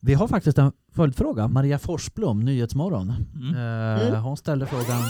[0.00, 1.48] Vi har faktiskt en följdfråga.
[1.48, 3.12] Maria Forsblom, Nyhetsmorgon.
[3.34, 4.12] Mm.
[4.12, 5.02] Eh, hon ställde frågan,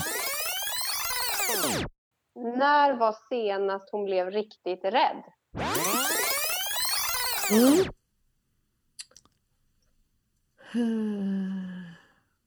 [2.58, 5.22] När var senast hon blev riktigt rädd?
[7.52, 7.84] Mm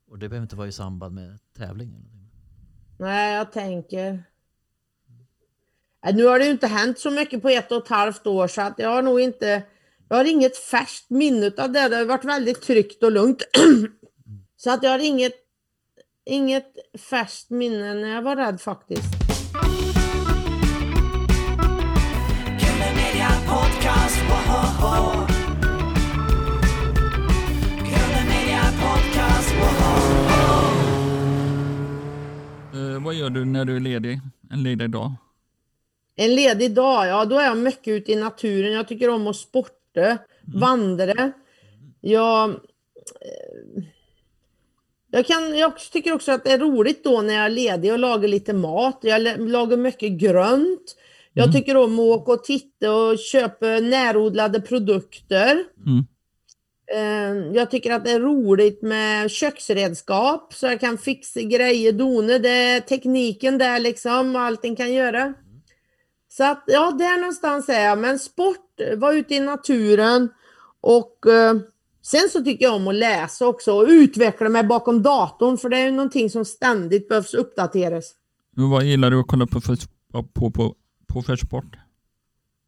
[0.10, 2.06] och det behöver inte vara i samband med tävlingen?
[2.98, 4.24] Nej, jag tänker.
[6.13, 8.62] Nu har det ju inte hänt så mycket på ett och ett halvt år så
[8.62, 9.63] att jag har nog inte.
[10.10, 11.89] Jag har inget färskt minne av det.
[11.89, 13.44] Det har varit väldigt tryggt och lugnt.
[14.58, 15.34] så att jag har inget.
[16.26, 16.74] Inget
[17.10, 19.18] färskt minne när jag var rädd faktiskt.
[33.10, 34.19] Vad gör du när du är ledig?
[34.50, 35.13] En ledig dag?
[36.15, 38.74] En ledig dag, ja då är jag mycket ute i naturen.
[38.74, 41.32] Jag tycker om att sporta, vandra.
[42.02, 43.84] Jag, eh,
[45.12, 48.00] jag, kan, jag tycker också att det är roligt då när jag är ledig och
[48.00, 49.00] lagar lite mat.
[49.02, 50.95] Jag la- lagar mycket grönt.
[51.34, 55.63] Jag tycker om att åka och titta och köpa närodlade produkter.
[55.86, 56.06] Mm.
[56.95, 62.39] Eh, Jag tycker att det är roligt med köksredskap så jag kan fixa grejer, dona.
[62.39, 65.34] Det är tekniken där liksom, allting kan göra.
[66.32, 67.97] Så att ja, där någonstans är jag.
[67.97, 70.30] Men sport, vara ute i naturen
[70.82, 71.56] och eh,
[72.02, 75.78] sen så tycker jag om att läsa också och utveckla mig bakom datorn för det
[75.78, 78.13] är ju någonting som ständigt behövs uppdateras.
[78.58, 79.78] Och Vad gillar du att kolla på för,
[80.34, 80.75] på, på,
[81.08, 81.75] på för sport?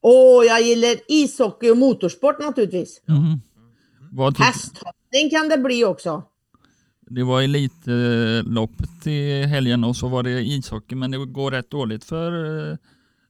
[0.01, 3.01] Och jag gillar ishockey och motorsport naturligtvis.
[3.07, 3.41] Mm.
[4.13, 6.23] Vad tyck- Hästhoppning kan det bli också.
[7.09, 12.03] det var Elitloppet i helgen och så var det ishockey men det går rätt dåligt
[12.03, 12.31] för
[12.71, 12.77] eh,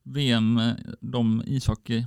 [0.04, 1.98] VM, eh, de ishockey.
[1.98, 2.04] eh,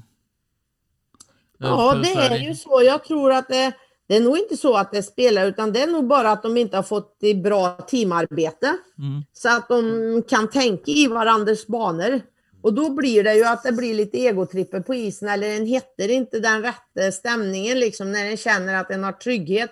[1.58, 2.48] Ja, det är Sverige.
[2.48, 2.82] ju så.
[2.86, 3.72] Jag tror att det,
[4.08, 6.56] det är nog inte så att det spelar utan det är nog bara att de
[6.56, 8.76] inte har fått bra teamarbete.
[8.98, 9.22] Mm.
[9.32, 12.20] Så att de kan tänka i varandras banor.
[12.64, 16.10] Och då blir det ju att det blir lite egotripper på isen eller en hittar
[16.10, 19.70] inte den rätta stämningen liksom när en känner att en har trygghet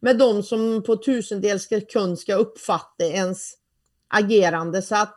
[0.00, 3.52] med de som på tusendels sekund ska uppfatta ens
[4.08, 4.82] agerande.
[4.82, 5.14] Så att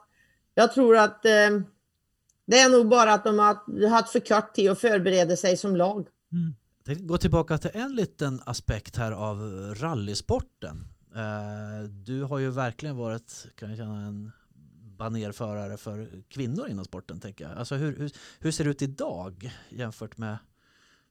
[0.53, 1.49] jag tror att eh,
[2.45, 5.75] det är nog bara att de har haft för kort tid att förbereda sig som
[5.75, 6.07] lag.
[6.77, 9.39] Jag tänkte gå tillbaka till en liten aspekt här av
[9.77, 10.87] rallysporten.
[11.15, 14.31] Eh, Du har ju verkligen varit, kan jag känna, en
[14.97, 17.19] banerförare för kvinnor inom sporten.
[17.19, 17.57] Tänker jag.
[17.57, 20.37] Alltså hur, hur, hur ser det ut idag jämfört med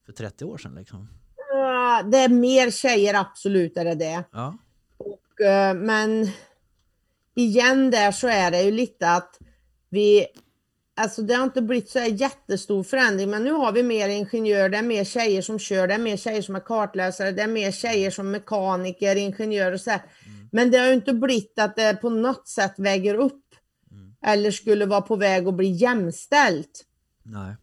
[0.07, 0.75] för 30 år sedan?
[0.75, 1.09] Liksom?
[1.55, 4.25] Eh, Det är mer tjejer, absolut är det det.
[4.33, 4.57] Ja.
[4.97, 6.29] Och, eh, men
[7.35, 9.39] igen där så är det ju lite att
[9.89, 10.27] vi,
[10.97, 14.79] alltså det har inte blivit så jättestor förändring, men nu har vi mer ingenjörer, det
[14.79, 17.73] är mer tjejer som kör, det är mer tjejer som är kartläsare, det är mer
[17.73, 20.03] tjejer som mekaniker, ingenjörer och så här.
[20.53, 23.46] Men det har ju inte blivit att det på något sätt väger upp
[24.23, 26.85] eller skulle vara på väg att bli jämställt.
[27.23, 27.55] Nej.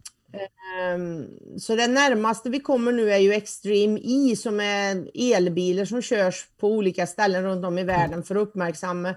[0.79, 6.01] Ehm, Så det närmaste vi kommer nu är ju Extreme E som är elbilar som
[6.01, 9.15] körs på olika ställen runt om i världen för att uppmärksamma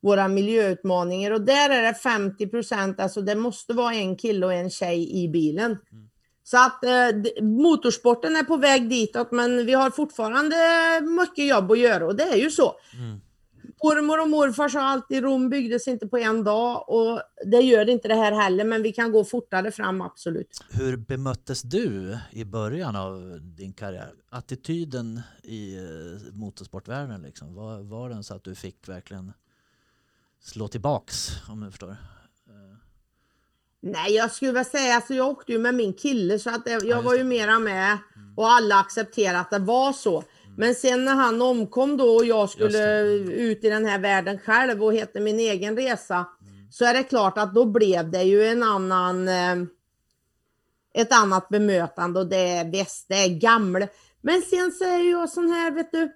[0.00, 4.52] våra miljöutmaningar och där är det 50 procent, alltså det måste vara en kille och
[4.54, 5.78] en tjej i bilen.
[6.44, 10.56] Så att eh, motorsporten är på väg ditåt men vi har fortfarande
[11.00, 12.74] mycket jobb att göra och det är ju så.
[13.82, 18.08] Mormor och morfar sa alltid Rom byggdes inte på en dag och det gör inte
[18.08, 20.64] det här heller men vi kan gå fortare fram absolut.
[20.70, 24.12] Hur bemöttes du i början av din karriär?
[24.30, 27.54] Attityden i eh, motorsportvärlden, liksom.
[27.54, 29.32] var, var den så att du fick verkligen
[30.40, 31.96] slå tillbaks, om du förstår?
[33.80, 36.84] Nej, jag skulle väl säga, alltså jag åkte ju med min kille så att jag
[36.84, 37.98] just var ju mera med
[38.36, 40.24] och alla accepterade att det var så.
[40.58, 44.84] Men sen när han omkom då och jag skulle ut i den här världen själv
[44.84, 46.26] och hette min egen resa
[46.70, 49.56] så är det klart att då blev det ju en annan eh,
[50.94, 53.88] ett annat bemötande och det är väst, det är gamla.
[54.20, 56.12] Men sen så är jag sån här, vet du,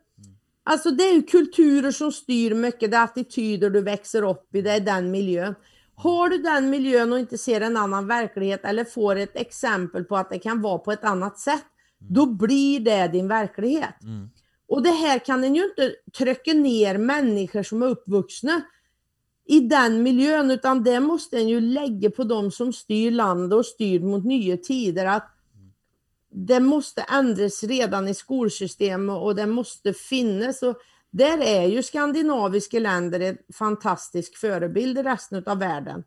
[0.64, 4.62] Alltså det är ju kulturer som styr mycket, det är attityder du växer upp i,
[4.62, 5.55] det är den miljön.
[5.94, 10.16] Har du den miljön och inte ser en annan verklighet eller får ett exempel på
[10.16, 11.64] att det kan vara på ett annat sätt,
[12.09, 13.95] då blir det din verklighet.
[14.69, 18.62] Och det här kan en ju inte trycka ner människor som är uppvuxna
[19.47, 23.67] i den miljön, utan det måste en ju lägga på de som styr landet och
[23.67, 25.07] styr mot nya tider.
[25.07, 25.29] att
[26.35, 30.62] det måste ändras redan i skolsystemet och det måste finnas.
[30.62, 30.77] Och
[31.11, 36.05] där är ju skandinaviska länder en fantastisk förebild i resten av världen.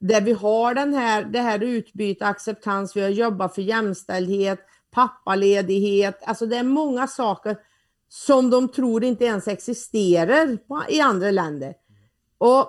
[0.00, 4.58] Där vi har den här, det här utbyte, acceptans, vi har jobbat för jämställdhet,
[4.92, 7.56] pappaledighet, alltså det är många saker
[8.08, 11.74] som de tror inte ens existerar på, i andra länder.
[12.38, 12.68] Och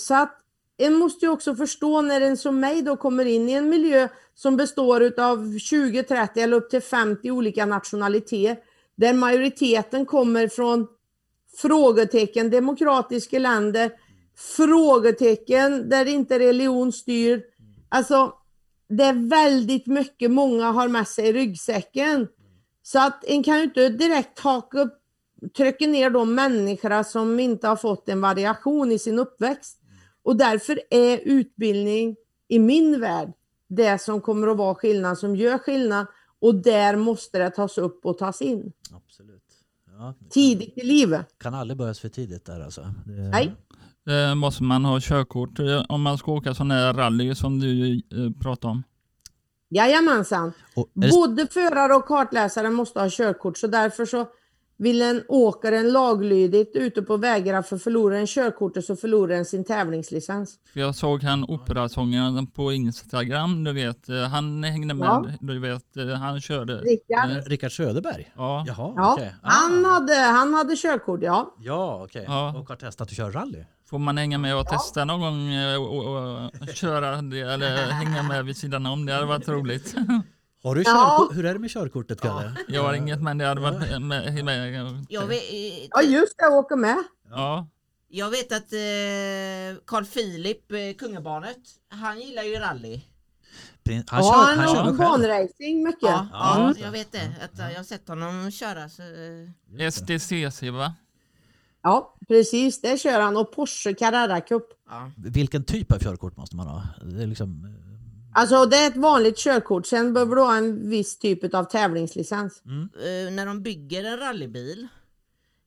[0.00, 0.38] så att
[0.76, 4.08] en måste ju också förstå när en som mig då kommer in i en miljö
[4.34, 8.62] som består av 20, 30 eller upp till 50 olika nationaliteter,
[8.94, 10.86] där majoriteten kommer från
[11.56, 13.90] frågetecken demokratiska länder,
[14.56, 17.42] frågetecken där inte religion styr.
[17.88, 18.32] Alltså,
[18.96, 22.28] det är väldigt mycket många har med sig i ryggsäcken.
[22.82, 24.98] Så att en kan ju inte direkt haka upp,
[25.56, 29.78] trycka ner de människorna som inte har fått en variation i sin uppväxt.
[30.22, 32.16] Och därför är utbildning
[32.48, 33.32] i min värld
[33.68, 36.06] det som kommer att vara skillnad, som gör skillnad.
[36.40, 38.72] Och där måste det tas upp och tas in.
[38.92, 39.42] Absolut.
[39.86, 41.26] Ja, Tidigt i livet.
[41.38, 42.80] kan aldrig börjas för tidigt där alltså.
[43.06, 43.56] Det, Nej.
[44.08, 47.94] Eh, måste man ha körkort eh, om man ska åka sån här rally som du
[47.94, 48.00] eh,
[48.40, 48.82] pratar om?
[49.70, 50.52] Jajamensan.
[50.76, 54.26] Och det, Både förare och kartläsare måste ha körkort så därför så
[54.76, 59.64] vill en åkaren laglydigt ute på vägarna för förlorar en körkortet så förlorar en sin
[59.64, 60.58] tävlingslicens.
[60.72, 65.26] Jag såg han operasångaren på Instagram, du vet, eh, han hängde med, Ja.
[65.40, 66.78] du vet, eh, han körde.
[66.78, 67.30] Rickard?
[67.30, 68.32] Eh, Rickard Söderberg?
[68.36, 69.88] Ja, Jaha, Ja, han, Ah.
[69.88, 71.54] hade, han hade körkort, ja.
[71.60, 72.24] Ja, okej.
[72.28, 72.54] Ja.
[72.58, 73.64] Och har testat att köra rally?
[73.92, 77.90] Får man hänga med och testa någon gång eh, och, och, och köra det eller
[77.90, 79.94] hänga med vid sidan om, det hade varit roligt.
[80.62, 81.30] Har du Ja.
[81.32, 82.56] Hur är det med körkortet, Kalle?
[82.68, 84.02] Jag har inget men det hade varit med.
[84.02, 85.42] med, med Jag vet,
[85.90, 86.96] Ja just det, åka med.
[87.30, 87.68] Ja,
[88.08, 93.00] jag vet att eh, Carl Philip, eh, kungabarnet, han gillar ju rally.
[93.86, 96.02] Han ja, kör, han han kör banracing mycket.
[96.02, 97.34] Ja, ja, jag vet det.
[97.44, 98.88] Att, eh, jag har sett honom köra.
[98.88, 100.94] Så, eh, STCC va?
[101.82, 102.80] Ja, precis.
[102.80, 103.36] Det kör han.
[103.36, 104.66] Och Porsche Carrera Cup.
[104.88, 105.10] ja.
[105.16, 106.82] Vilken typ av körkort måste man ha?
[107.02, 107.82] Det är liksom, eh,
[108.34, 112.62] Alltså det är ett vanligt körkort, sen behöver du ha en viss typ av tävlingslicens.
[112.66, 114.88] Eh, när de bygger en rallybil,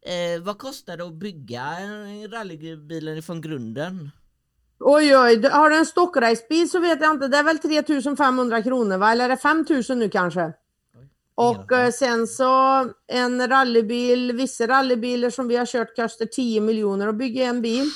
[0.06, 4.12] eh, vad kostar det att bygga en rallybilen från grunden?
[4.80, 8.98] Oj oj, har du en stockracebil så vet jag inte, det är väl 3500 kronor
[8.98, 9.12] va?
[9.12, 10.54] Eller är det 5000 nu kanske?
[11.36, 12.52] Och eh, sen så
[13.08, 17.90] en rallybil, vissa rallybilar som vi har kört kostar 10 miljoner att bygga en bil.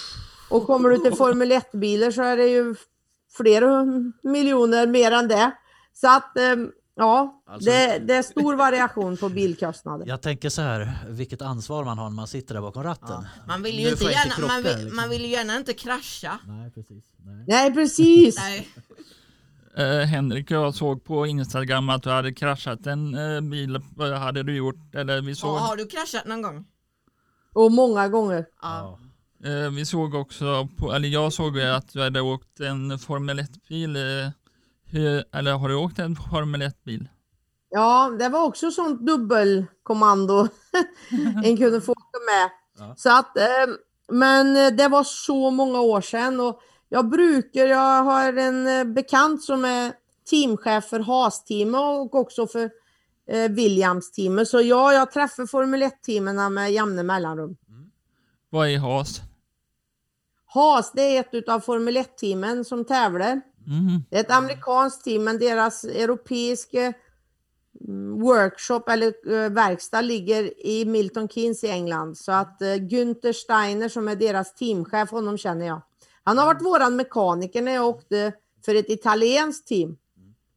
[0.50, 2.76] Och kommer du till Formel 1-bilar så är det ju
[3.38, 3.86] flera
[4.24, 5.52] miljoner mer än det.
[5.94, 6.56] Så att eh,
[6.96, 10.08] ja, Alltså- det, det är stor variation på bilkostnader.
[10.08, 13.28] Jag tänker så här, vilket ansvar man har när man sitter där bakom ratten.
[13.48, 14.96] Man vill ju Nu inte gärna, man, krocka, vill, liksom.
[14.96, 16.40] man vill gärna inte krascha.
[16.48, 17.04] Nej, precis.
[17.18, 17.46] Nej.
[17.48, 18.38] Nej precis.
[18.38, 18.70] Nej.
[19.78, 23.82] Eh, Henrik, jag såg på Instagram att du hade kraschat en eh, bil.
[23.96, 24.96] Vad hade du gjort?
[24.96, 26.66] Eller vi såg, Har, har du kraschat någon gång?
[27.54, 28.46] Och många gånger.
[28.62, 29.00] Ja.
[29.44, 33.96] eh, vi såg också, på, eller jag såg att du hade åkt en Formel 1-bil.
[33.96, 37.10] Eh, eller har du åkt en Formel 1-bil?
[37.70, 40.48] Ja, det var också sånt dubbelkommando
[41.44, 42.50] en kunde få åka med.
[42.80, 42.96] Ja.
[42.98, 43.76] Så att, eh,
[44.12, 49.44] men det var så många år sedan och jag brukar, jag har en eh, bekant
[49.44, 49.94] som är
[50.30, 52.70] teamchef för Haas-teamet och också för
[53.30, 54.48] eh, Williams-teamet.
[54.48, 57.58] Så ja, jag träffar Formel 1-teamen med jämna mellanrum.
[58.50, 59.22] Vad är HAS?
[60.46, 63.42] Haas, det är ett av Formel 1-teamen som tävlar.
[63.68, 64.04] Mm.
[64.10, 66.94] Det är ett amerikanskt team, men deras europeiska
[67.88, 72.18] mm, workshop eller eh, verkstad ligger i Milton Keynes i England.
[72.18, 75.82] Så att uh, Günther Steiner som är deras teamchef, honom känner jag.
[76.30, 78.34] Han har varit våran mekaniker när jag åkte
[78.66, 79.98] för ett italienskt team.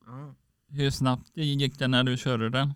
[0.07, 0.35] Ja.
[0.69, 2.75] Hur snabbt gick det när du körde den?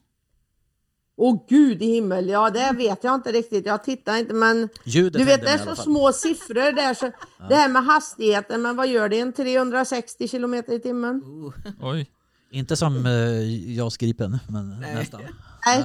[1.16, 3.66] Åh gud i himmel, ja det vet jag inte riktigt.
[3.66, 7.10] Jag tittar inte men Ljudet du vet det är så små siffror där så
[7.48, 9.20] det här med hastigheten, men vad gör det?
[9.20, 11.22] En 360 kilometer i timmen?
[11.24, 11.54] Oh.
[11.80, 12.10] Oj.
[12.50, 14.94] Inte som uh, JAS Gripen, men Nej.
[14.94, 15.20] nästan.
[15.66, 15.84] Nej.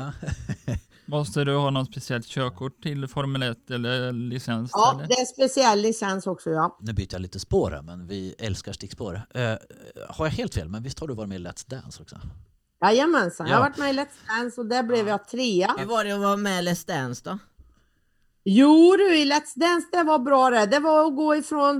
[0.67, 0.73] Ja.
[1.11, 4.71] Måste du ha något speciellt körkort till Formel 1 eller licens?
[4.73, 5.07] Ja, eller?
[5.07, 6.77] det är speciell licens också ja.
[6.81, 9.21] Nu byter jag lite spår här, men vi älskar stickspår.
[9.33, 9.41] Eh,
[10.09, 12.15] har jag helt fel, men visst har du varit med i Let's Dance också?
[12.81, 13.57] Jajamensan, jag Ja.
[13.63, 15.75] har varit med i Let's Dance och där blev jag trea.
[15.77, 17.37] Hur var det att vara med i Let's Dance då?
[18.43, 20.65] Jo du, i Let's Dance det var bra det.
[20.65, 21.77] Det var att gå ifrån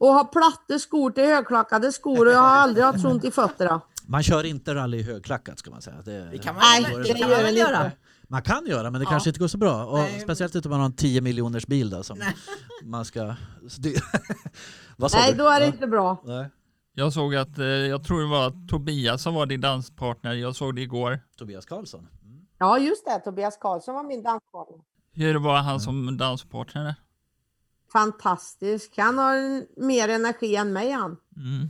[0.00, 3.80] att ha platta skor till högklackade skor och jag har aldrig haft ont i fötterna.
[4.06, 5.96] Man kör inte rally i högklackat ska man säga.
[6.04, 7.90] Det, Det kan man, Nej, det det kan gör man det göra?
[8.32, 9.10] Man kan göra, men det Ja.
[9.10, 9.84] kanske inte går så bra.
[9.86, 10.20] Och Nej.
[10.20, 12.36] Speciellt inte om man har en 10 miljoners bil då, som Nej.
[12.84, 13.24] man ska
[15.12, 15.38] Nej, du?
[15.38, 15.72] då är det Ja.
[15.72, 16.22] inte bra.
[16.24, 16.50] Nej.
[16.94, 20.32] Jag såg att, eh, jag tror det var Tobias som var din danspartner.
[20.32, 21.20] Jag såg det igår.
[21.38, 22.08] Tobias Karlsson.
[22.24, 22.40] Mm.
[22.58, 24.78] Ja just det, Tobias Karlsson var min danspartner.
[25.14, 26.94] Hur var han som danspartner?
[27.92, 28.92] Fantastisk.
[28.98, 31.16] Han har mer energi än mig han.
[31.36, 31.68] Mm.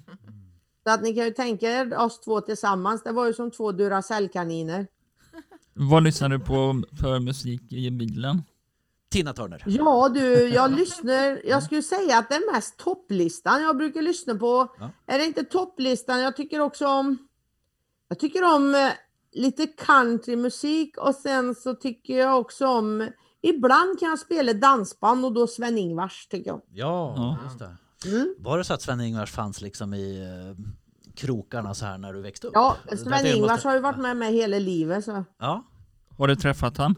[0.87, 3.03] Så att ni kan ju tänka er oss två tillsammans.
[3.03, 4.87] Det var ju som två Duracell-kaniner.
[5.75, 8.43] Vad lyssnar du på för musik i bilen?
[9.11, 9.63] Tina Turner.
[9.67, 11.41] Ja du, jag lyssnar.
[11.49, 14.75] Jag skulle säga att det är mest topplistan jag brukar lyssna på.
[14.79, 14.91] Ja.
[15.07, 16.21] Är det inte topplistan?
[16.21, 17.19] Jag tycker också om.
[18.09, 18.89] Jag tycker om eh,
[19.33, 23.09] lite countrymusik och sen så tycker jag också om.
[23.43, 26.61] Ibland kan jag spela dansband och då Sven-Ingvars tycker jag.
[26.73, 27.39] Ja, Ja.
[27.45, 27.77] just det.
[28.07, 28.35] Mm.
[28.39, 30.65] Var det så att Sven-Ingvars fanns liksom i eh,
[31.15, 32.53] krokarna så här när du växte upp?
[32.57, 35.05] Ja, Sven-Ingvars måste- har ju varit med mig hela livet.
[35.05, 35.25] Så.
[35.39, 35.65] Ja,
[36.19, 36.95] Har du träffat han?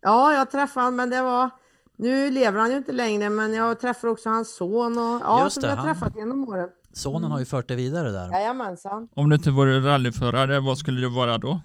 [0.00, 1.50] Ja, jag träffade honom men det var.
[1.96, 5.54] Nu lever han ju inte längre men jag träffar också hans son och ja, Just
[5.54, 6.68] som det, har han- träffat genom åren.
[6.92, 8.30] sonen har ju fört det vidare där.
[8.30, 9.08] Jajamensan.
[9.14, 11.60] Om du inte vore rallyförare, vad skulle du vara då?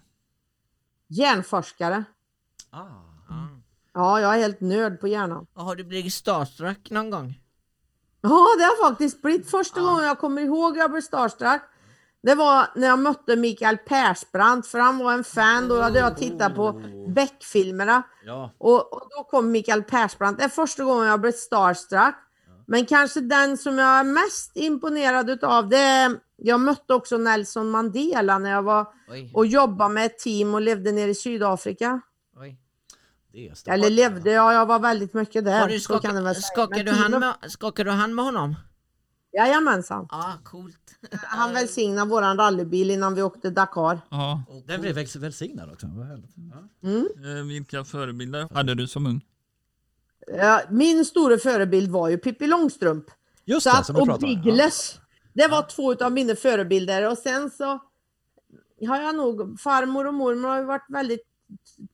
[1.07, 2.03] Hjärnforskare.
[2.69, 2.85] Ah.
[3.93, 5.47] Ja, jag är helt nörd på hjärnan.
[5.53, 7.38] Och Har du blivit starstruck någon gång?
[8.21, 11.61] Ja, det har faktiskt blivit första gången jag kommer ihåg jag blev starstruck.
[12.21, 15.67] Det var när jag mötte Mikael Persbrandt för han var en fan.
[15.67, 20.39] Då hade jag tittat på Beck-filmerna Ja, och, och då kom Mikael Persbrandt.
[20.39, 22.15] Det är första gången jag blev starstruck.
[22.67, 27.69] Men kanske den som jag är mest imponerad utav det är, jag mötte också Nelson
[27.69, 32.01] Mandela när jag var Oj, och jobbade med ett team och levde nere i Sydafrika.
[32.39, 32.49] oj.
[32.49, 32.59] det är stort.
[33.65, 35.59] Eller levde, ja jag var väldigt mycket där.
[35.59, 36.33] Har du så kan väl Men
[36.83, 38.55] du hand med, skakar du hand med honom?
[39.33, 40.07] Jajamensan.
[40.11, 40.77] Ja, coolt.
[41.23, 44.01] Han välsignade våran rallybil innan vi åkte Dakar.
[44.09, 44.43] Ja.
[44.67, 45.85] Den blev väl- välsignad också.
[46.83, 47.07] Mm.
[47.37, 49.21] Eh, vilka förebilder hade du som ung?
[50.37, 53.05] Ja, Min stora förebild var ju Pippi Långstrump.
[53.45, 54.31] Just Så det, att, och pratade om.
[54.31, 54.43] Ja.
[54.43, 54.99] Biggles.
[55.33, 57.11] Det var två av mina förebilder.
[57.11, 57.65] Och sen så
[58.87, 61.28] har jag nog, farmor och mormor har ju varit väldigt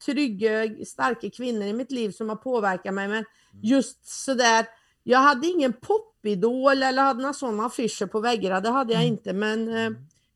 [0.06, 3.08] trygga, starka kvinnor i mitt liv som har påverkat mig.
[3.08, 3.26] Men
[3.62, 4.66] just sådär,
[5.04, 5.74] jag hade ingen
[6.26, 8.60] Ståuppidol eller hade några sådana affischer på väggarna.
[8.62, 9.14] Det hade jag Mm.
[9.14, 9.92] inte, men eh,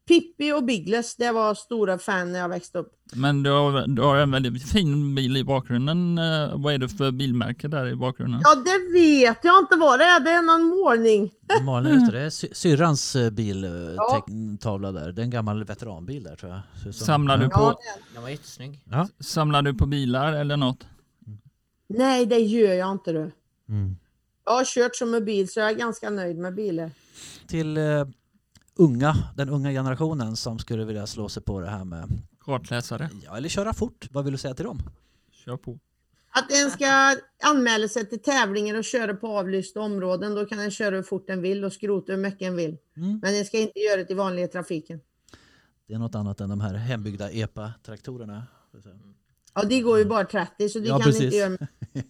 [0.10, 2.93] Pippi och Biggles, det var stora fan när jag växte upp.
[3.14, 6.18] Men du har, du har en väldigt fin bil i bakgrunden.
[6.18, 8.41] Eh, Vad är det för bilmärke där i bakgrunden?
[8.43, 10.20] Ja, det vet jag inte vad det är.
[10.20, 11.32] Det är någon målning.
[11.66, 14.26] Malin, det, är sy- syrrans eh, bil, eh, Ja.
[14.91, 15.12] där.
[15.12, 16.95] Det är en gammal veteranbil där tror jag.
[16.95, 17.80] Samlar du på, Ja,
[18.14, 18.82] Den var jättesnygg.
[18.91, 19.07] Ja.
[19.20, 20.88] samlar du på bilar eller något?
[21.89, 23.32] Nej, det gör jag inte du.
[23.70, 23.97] Mm.
[24.45, 26.91] Jag har kört som en bil så jag är ganska nöjd med bilar.
[27.47, 27.84] Till eh,
[28.76, 32.10] unga, den unga generationen som skulle vilja slå sig på det här med,
[32.40, 33.10] Kartläsare?
[33.26, 34.08] ja, eller köra fort.
[34.12, 34.80] Vad vill du säga till dem?
[35.32, 35.80] Kör på.
[36.32, 40.72] Att en ska anmäla sig till tävlingar och köra på avlysta områden, då kan den
[40.72, 42.78] köra hur fort den vill och skrota hur mycket den vill.
[42.98, 43.20] Mm.
[43.24, 45.00] Men den ska inte göra det i vanliga trafiken.
[45.88, 48.44] Det är något annat än de här hembyggda EPA-traktorerna.
[49.54, 51.24] Ja, de går ju bara 30 så de Ja, kan precis.
[51.24, 51.58] inte göra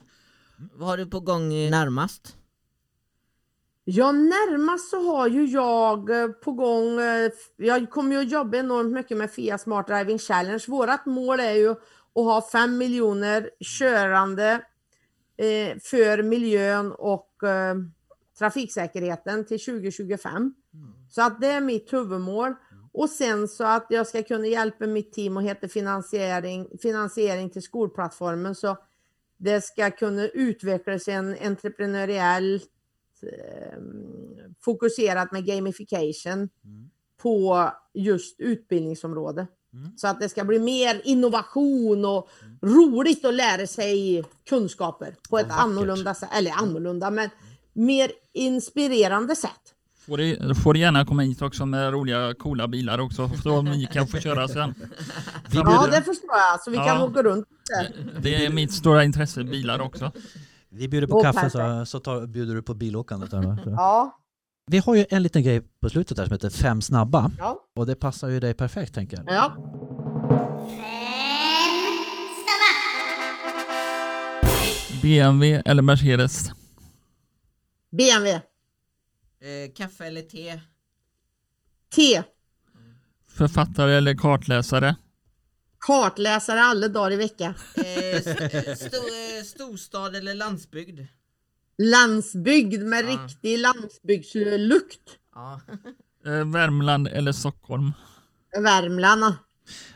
[0.74, 2.36] Vad har du på gång närmast?
[3.92, 8.58] Ja, närmast så har ju jag eh, på gång, eh, jag kommer ju att jobba
[8.58, 10.64] enormt mycket med FIA Smart Driving Challenge.
[10.68, 11.80] Vårat mål är ju att
[12.14, 14.52] ha 5 miljoner körande
[15.38, 17.30] eh, för miljön och
[18.40, 20.54] trafiksäkerheten till 2025.
[21.10, 22.54] Så att det är mitt huvudmål.
[22.94, 27.62] Och sen så att jag ska kunna hjälpa mitt team och heta finansiering, finansiering till
[27.62, 28.78] skolplattformen så
[29.38, 32.62] det ska kunna utvecklas en entreprenöriell
[33.24, 33.80] eh,
[34.62, 36.50] fokuserat med gamification
[37.22, 39.48] på just utbildningsområde.
[39.74, 39.98] Mm.
[39.98, 42.30] Så att det ska bli mer innovation och
[42.62, 45.64] roligt att lära sig kunskaper på Vad ett vackert.
[45.64, 47.30] annorlunda sätt, eller annorlunda, men
[47.74, 49.52] mer inspirerande sätt.
[50.06, 53.86] Får du, får du gärna komma hit också med roliga coola bilar också så ni
[53.94, 54.74] kan få köra sen.
[55.52, 57.04] Ja, det förstår jag, så vi kan Ja.
[57.06, 57.48] åka runt.
[58.22, 60.12] Det är mitt stora intresse, bilar också.
[60.70, 63.30] Vi bjuder på Åh, kaffe så, så tar, bjuder du på bilåkandet.
[63.30, 63.38] Så.
[63.66, 64.20] Ja,
[64.68, 67.32] Vi har ju en liten grej på slutet där som heter fem snabba.
[67.38, 69.26] ja, Och det passar ju dig perfekt tänker jag.
[69.36, 69.56] ja.
[75.02, 76.52] BMW eller Mercedes?
[77.92, 78.32] BMW.
[79.42, 80.60] Eh, kaffe eller te?
[81.96, 82.24] T.
[83.28, 84.96] Författare eller kartläsare?
[85.80, 87.54] Kartläsare alla dagar i veckan.
[87.76, 87.84] Eh,
[88.74, 91.00] st- eh, storstad eller landsbygd?
[91.78, 93.10] Landsbygd med Ja.
[93.10, 95.18] riktig landsbygdslukt.
[95.36, 95.62] Ja.
[96.26, 97.92] Eh, Värmland eller Stockholm?
[98.64, 99.34] Värmland.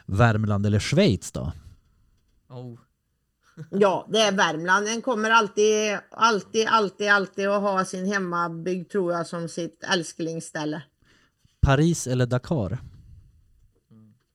[0.05, 1.51] Värmland eller Schweiz då?
[2.49, 2.79] Oh.
[3.71, 4.86] Ja, det är Värmland.
[4.86, 10.81] Den kommer alltid, alltid, alltid, alltid att ha sin hemmabygd tror jag som sitt älsklingsställe.
[11.61, 12.77] Paris eller Dakar?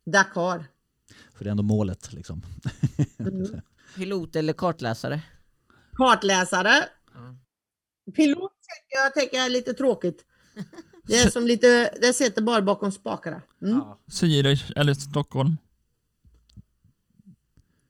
[0.06, 0.64] Dakar.
[1.38, 2.42] För det är ändå målet liksom.
[3.96, 5.20] Pilot eller kartläsare?
[5.92, 6.84] Kartläsare.
[8.16, 10.24] Pilot tycker jag tycker är lite tråkigt.
[11.04, 13.42] Det är som lite, det sitter bara bakom spakarna.
[13.62, 13.80] Mm.
[14.10, 15.56] Zürich eller Stockholm?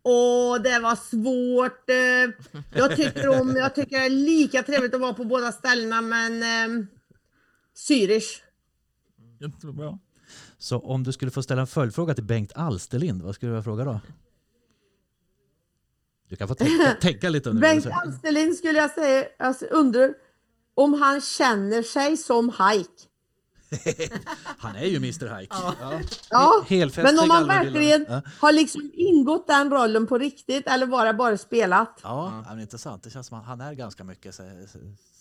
[0.03, 1.91] Och det var svårt.
[1.91, 6.01] eh, Jag tycker om, jag tycker det är lika trevligt att vara på båda ställena
[6.01, 6.87] men eh,
[7.77, 8.41] Zürich.
[9.41, 9.99] Jättebra.
[10.59, 13.63] Så om du skulle få ställa en följdfråga till Bengt Alsterlind, vad skulle du vilja
[13.63, 14.01] fråga då?
[16.29, 17.87] Du kan få tänka, tänka lite under Bengt.
[17.87, 20.15] Alsterlind skulle jag säga, alltså undrar
[20.75, 22.91] om han känner sig som Hike.
[24.59, 25.57] Han är ju Mr Hike.
[25.61, 25.75] Ja.
[26.31, 26.65] Ja,
[26.97, 28.07] men om han verkligen.
[28.09, 28.23] Ja.
[28.41, 32.01] har liksom ingått den rollen på riktigt eller det bara spelat?
[32.03, 32.51] Ja, ja.
[32.51, 33.03] Men intressant.
[33.03, 34.69] Det känns som att han är ganska mycket sig,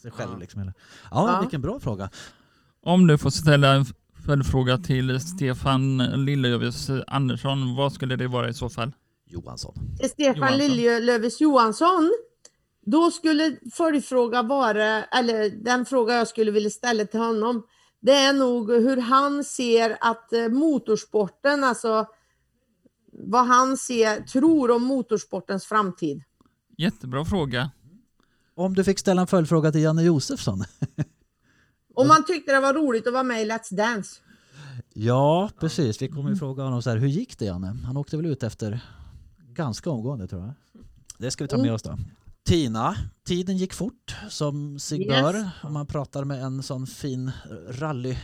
[0.02, 0.32] sig- själv.
[0.34, 0.38] Ja.
[0.38, 0.62] Liksom.
[0.66, 0.72] Ja,
[1.12, 1.40] Ja.
[1.42, 2.10] vilken bra fråga.
[2.84, 3.86] Om du får ställa en
[4.28, 8.92] följdfråga till Stefan Lillövis Andersson, vad skulle det vara i så fall?
[9.26, 9.74] Johansson.
[10.12, 10.58] Stefan.
[10.58, 12.12] Liljölövis Johansson.
[12.86, 17.64] Då skulle följdfråga vara, eller den fråga jag skulle vilja ställa till honom,
[18.00, 22.06] det är nog hur han ser att eh, motorsporten, alltså
[23.12, 26.24] vad han ser, tror om motorsportens framtid.
[26.78, 27.72] Jättebra fråga.
[28.56, 30.64] Om du fick ställa en följdfråga till Janne Josefsson.
[31.98, 34.22] Om man tyckte det var roligt att vara med i Let's Dance.
[34.94, 36.02] Ja, precis.
[36.02, 37.78] Vi kommer ju fråga honom så här, hur gick det Janne?
[37.86, 38.80] Han åkte väl ut efter
[39.50, 40.54] ganska omgående tror jag.
[41.18, 41.98] Det ska vi ta med oss då.
[42.46, 42.96] Tina,
[43.28, 45.22] tiden gick fort som sig Yes.
[45.22, 47.32] bör om man pratar med en sån fin
[47.70, 48.16] rally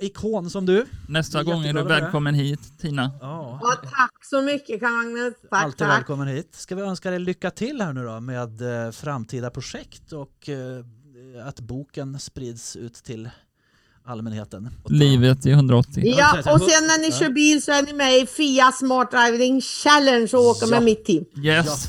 [0.00, 0.86] ikon som du.
[1.08, 3.10] Nästa är gång är du välkommen hit, Tina.
[3.20, 3.58] Ja.
[3.62, 5.34] Ja, tack så mycket Magnus.
[5.50, 5.98] Tack, Alltid tack.
[5.98, 6.54] välkommen hit.
[6.54, 10.84] Ska vi önska dig lycka till här nu då med eh, framtida projekt och eh,
[11.46, 13.30] att boken sprids ut till
[14.04, 14.70] allmänheten.
[14.88, 16.02] Livet i 180.
[16.18, 17.18] Ja, och sen när ni Ja.
[17.18, 20.70] kör bil så är ni med i FIA Smart Driving Challenge och åker Ja.
[20.70, 21.24] med mitt team.
[21.44, 21.88] Yes.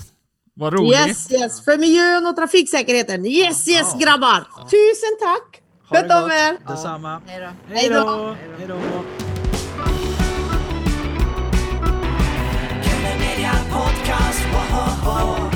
[0.53, 1.07] Vad roligt.
[1.07, 1.61] Yes, yes.
[1.65, 3.25] För miljön och trafiksäkerheten.
[3.25, 3.99] Yes, yes Ja.
[3.99, 4.47] grabbar.
[4.63, 5.61] Tusen tack.
[5.89, 6.67] Sköt om er.
[6.73, 7.21] Detsamma.
[7.25, 7.45] Hej då.
[7.45, 7.95] Hej Hej då.
[7.99, 8.35] då!
[8.57, 8.75] Hej då!
[13.19, 14.41] Media Podcast.
[14.53, 15.52] Woho!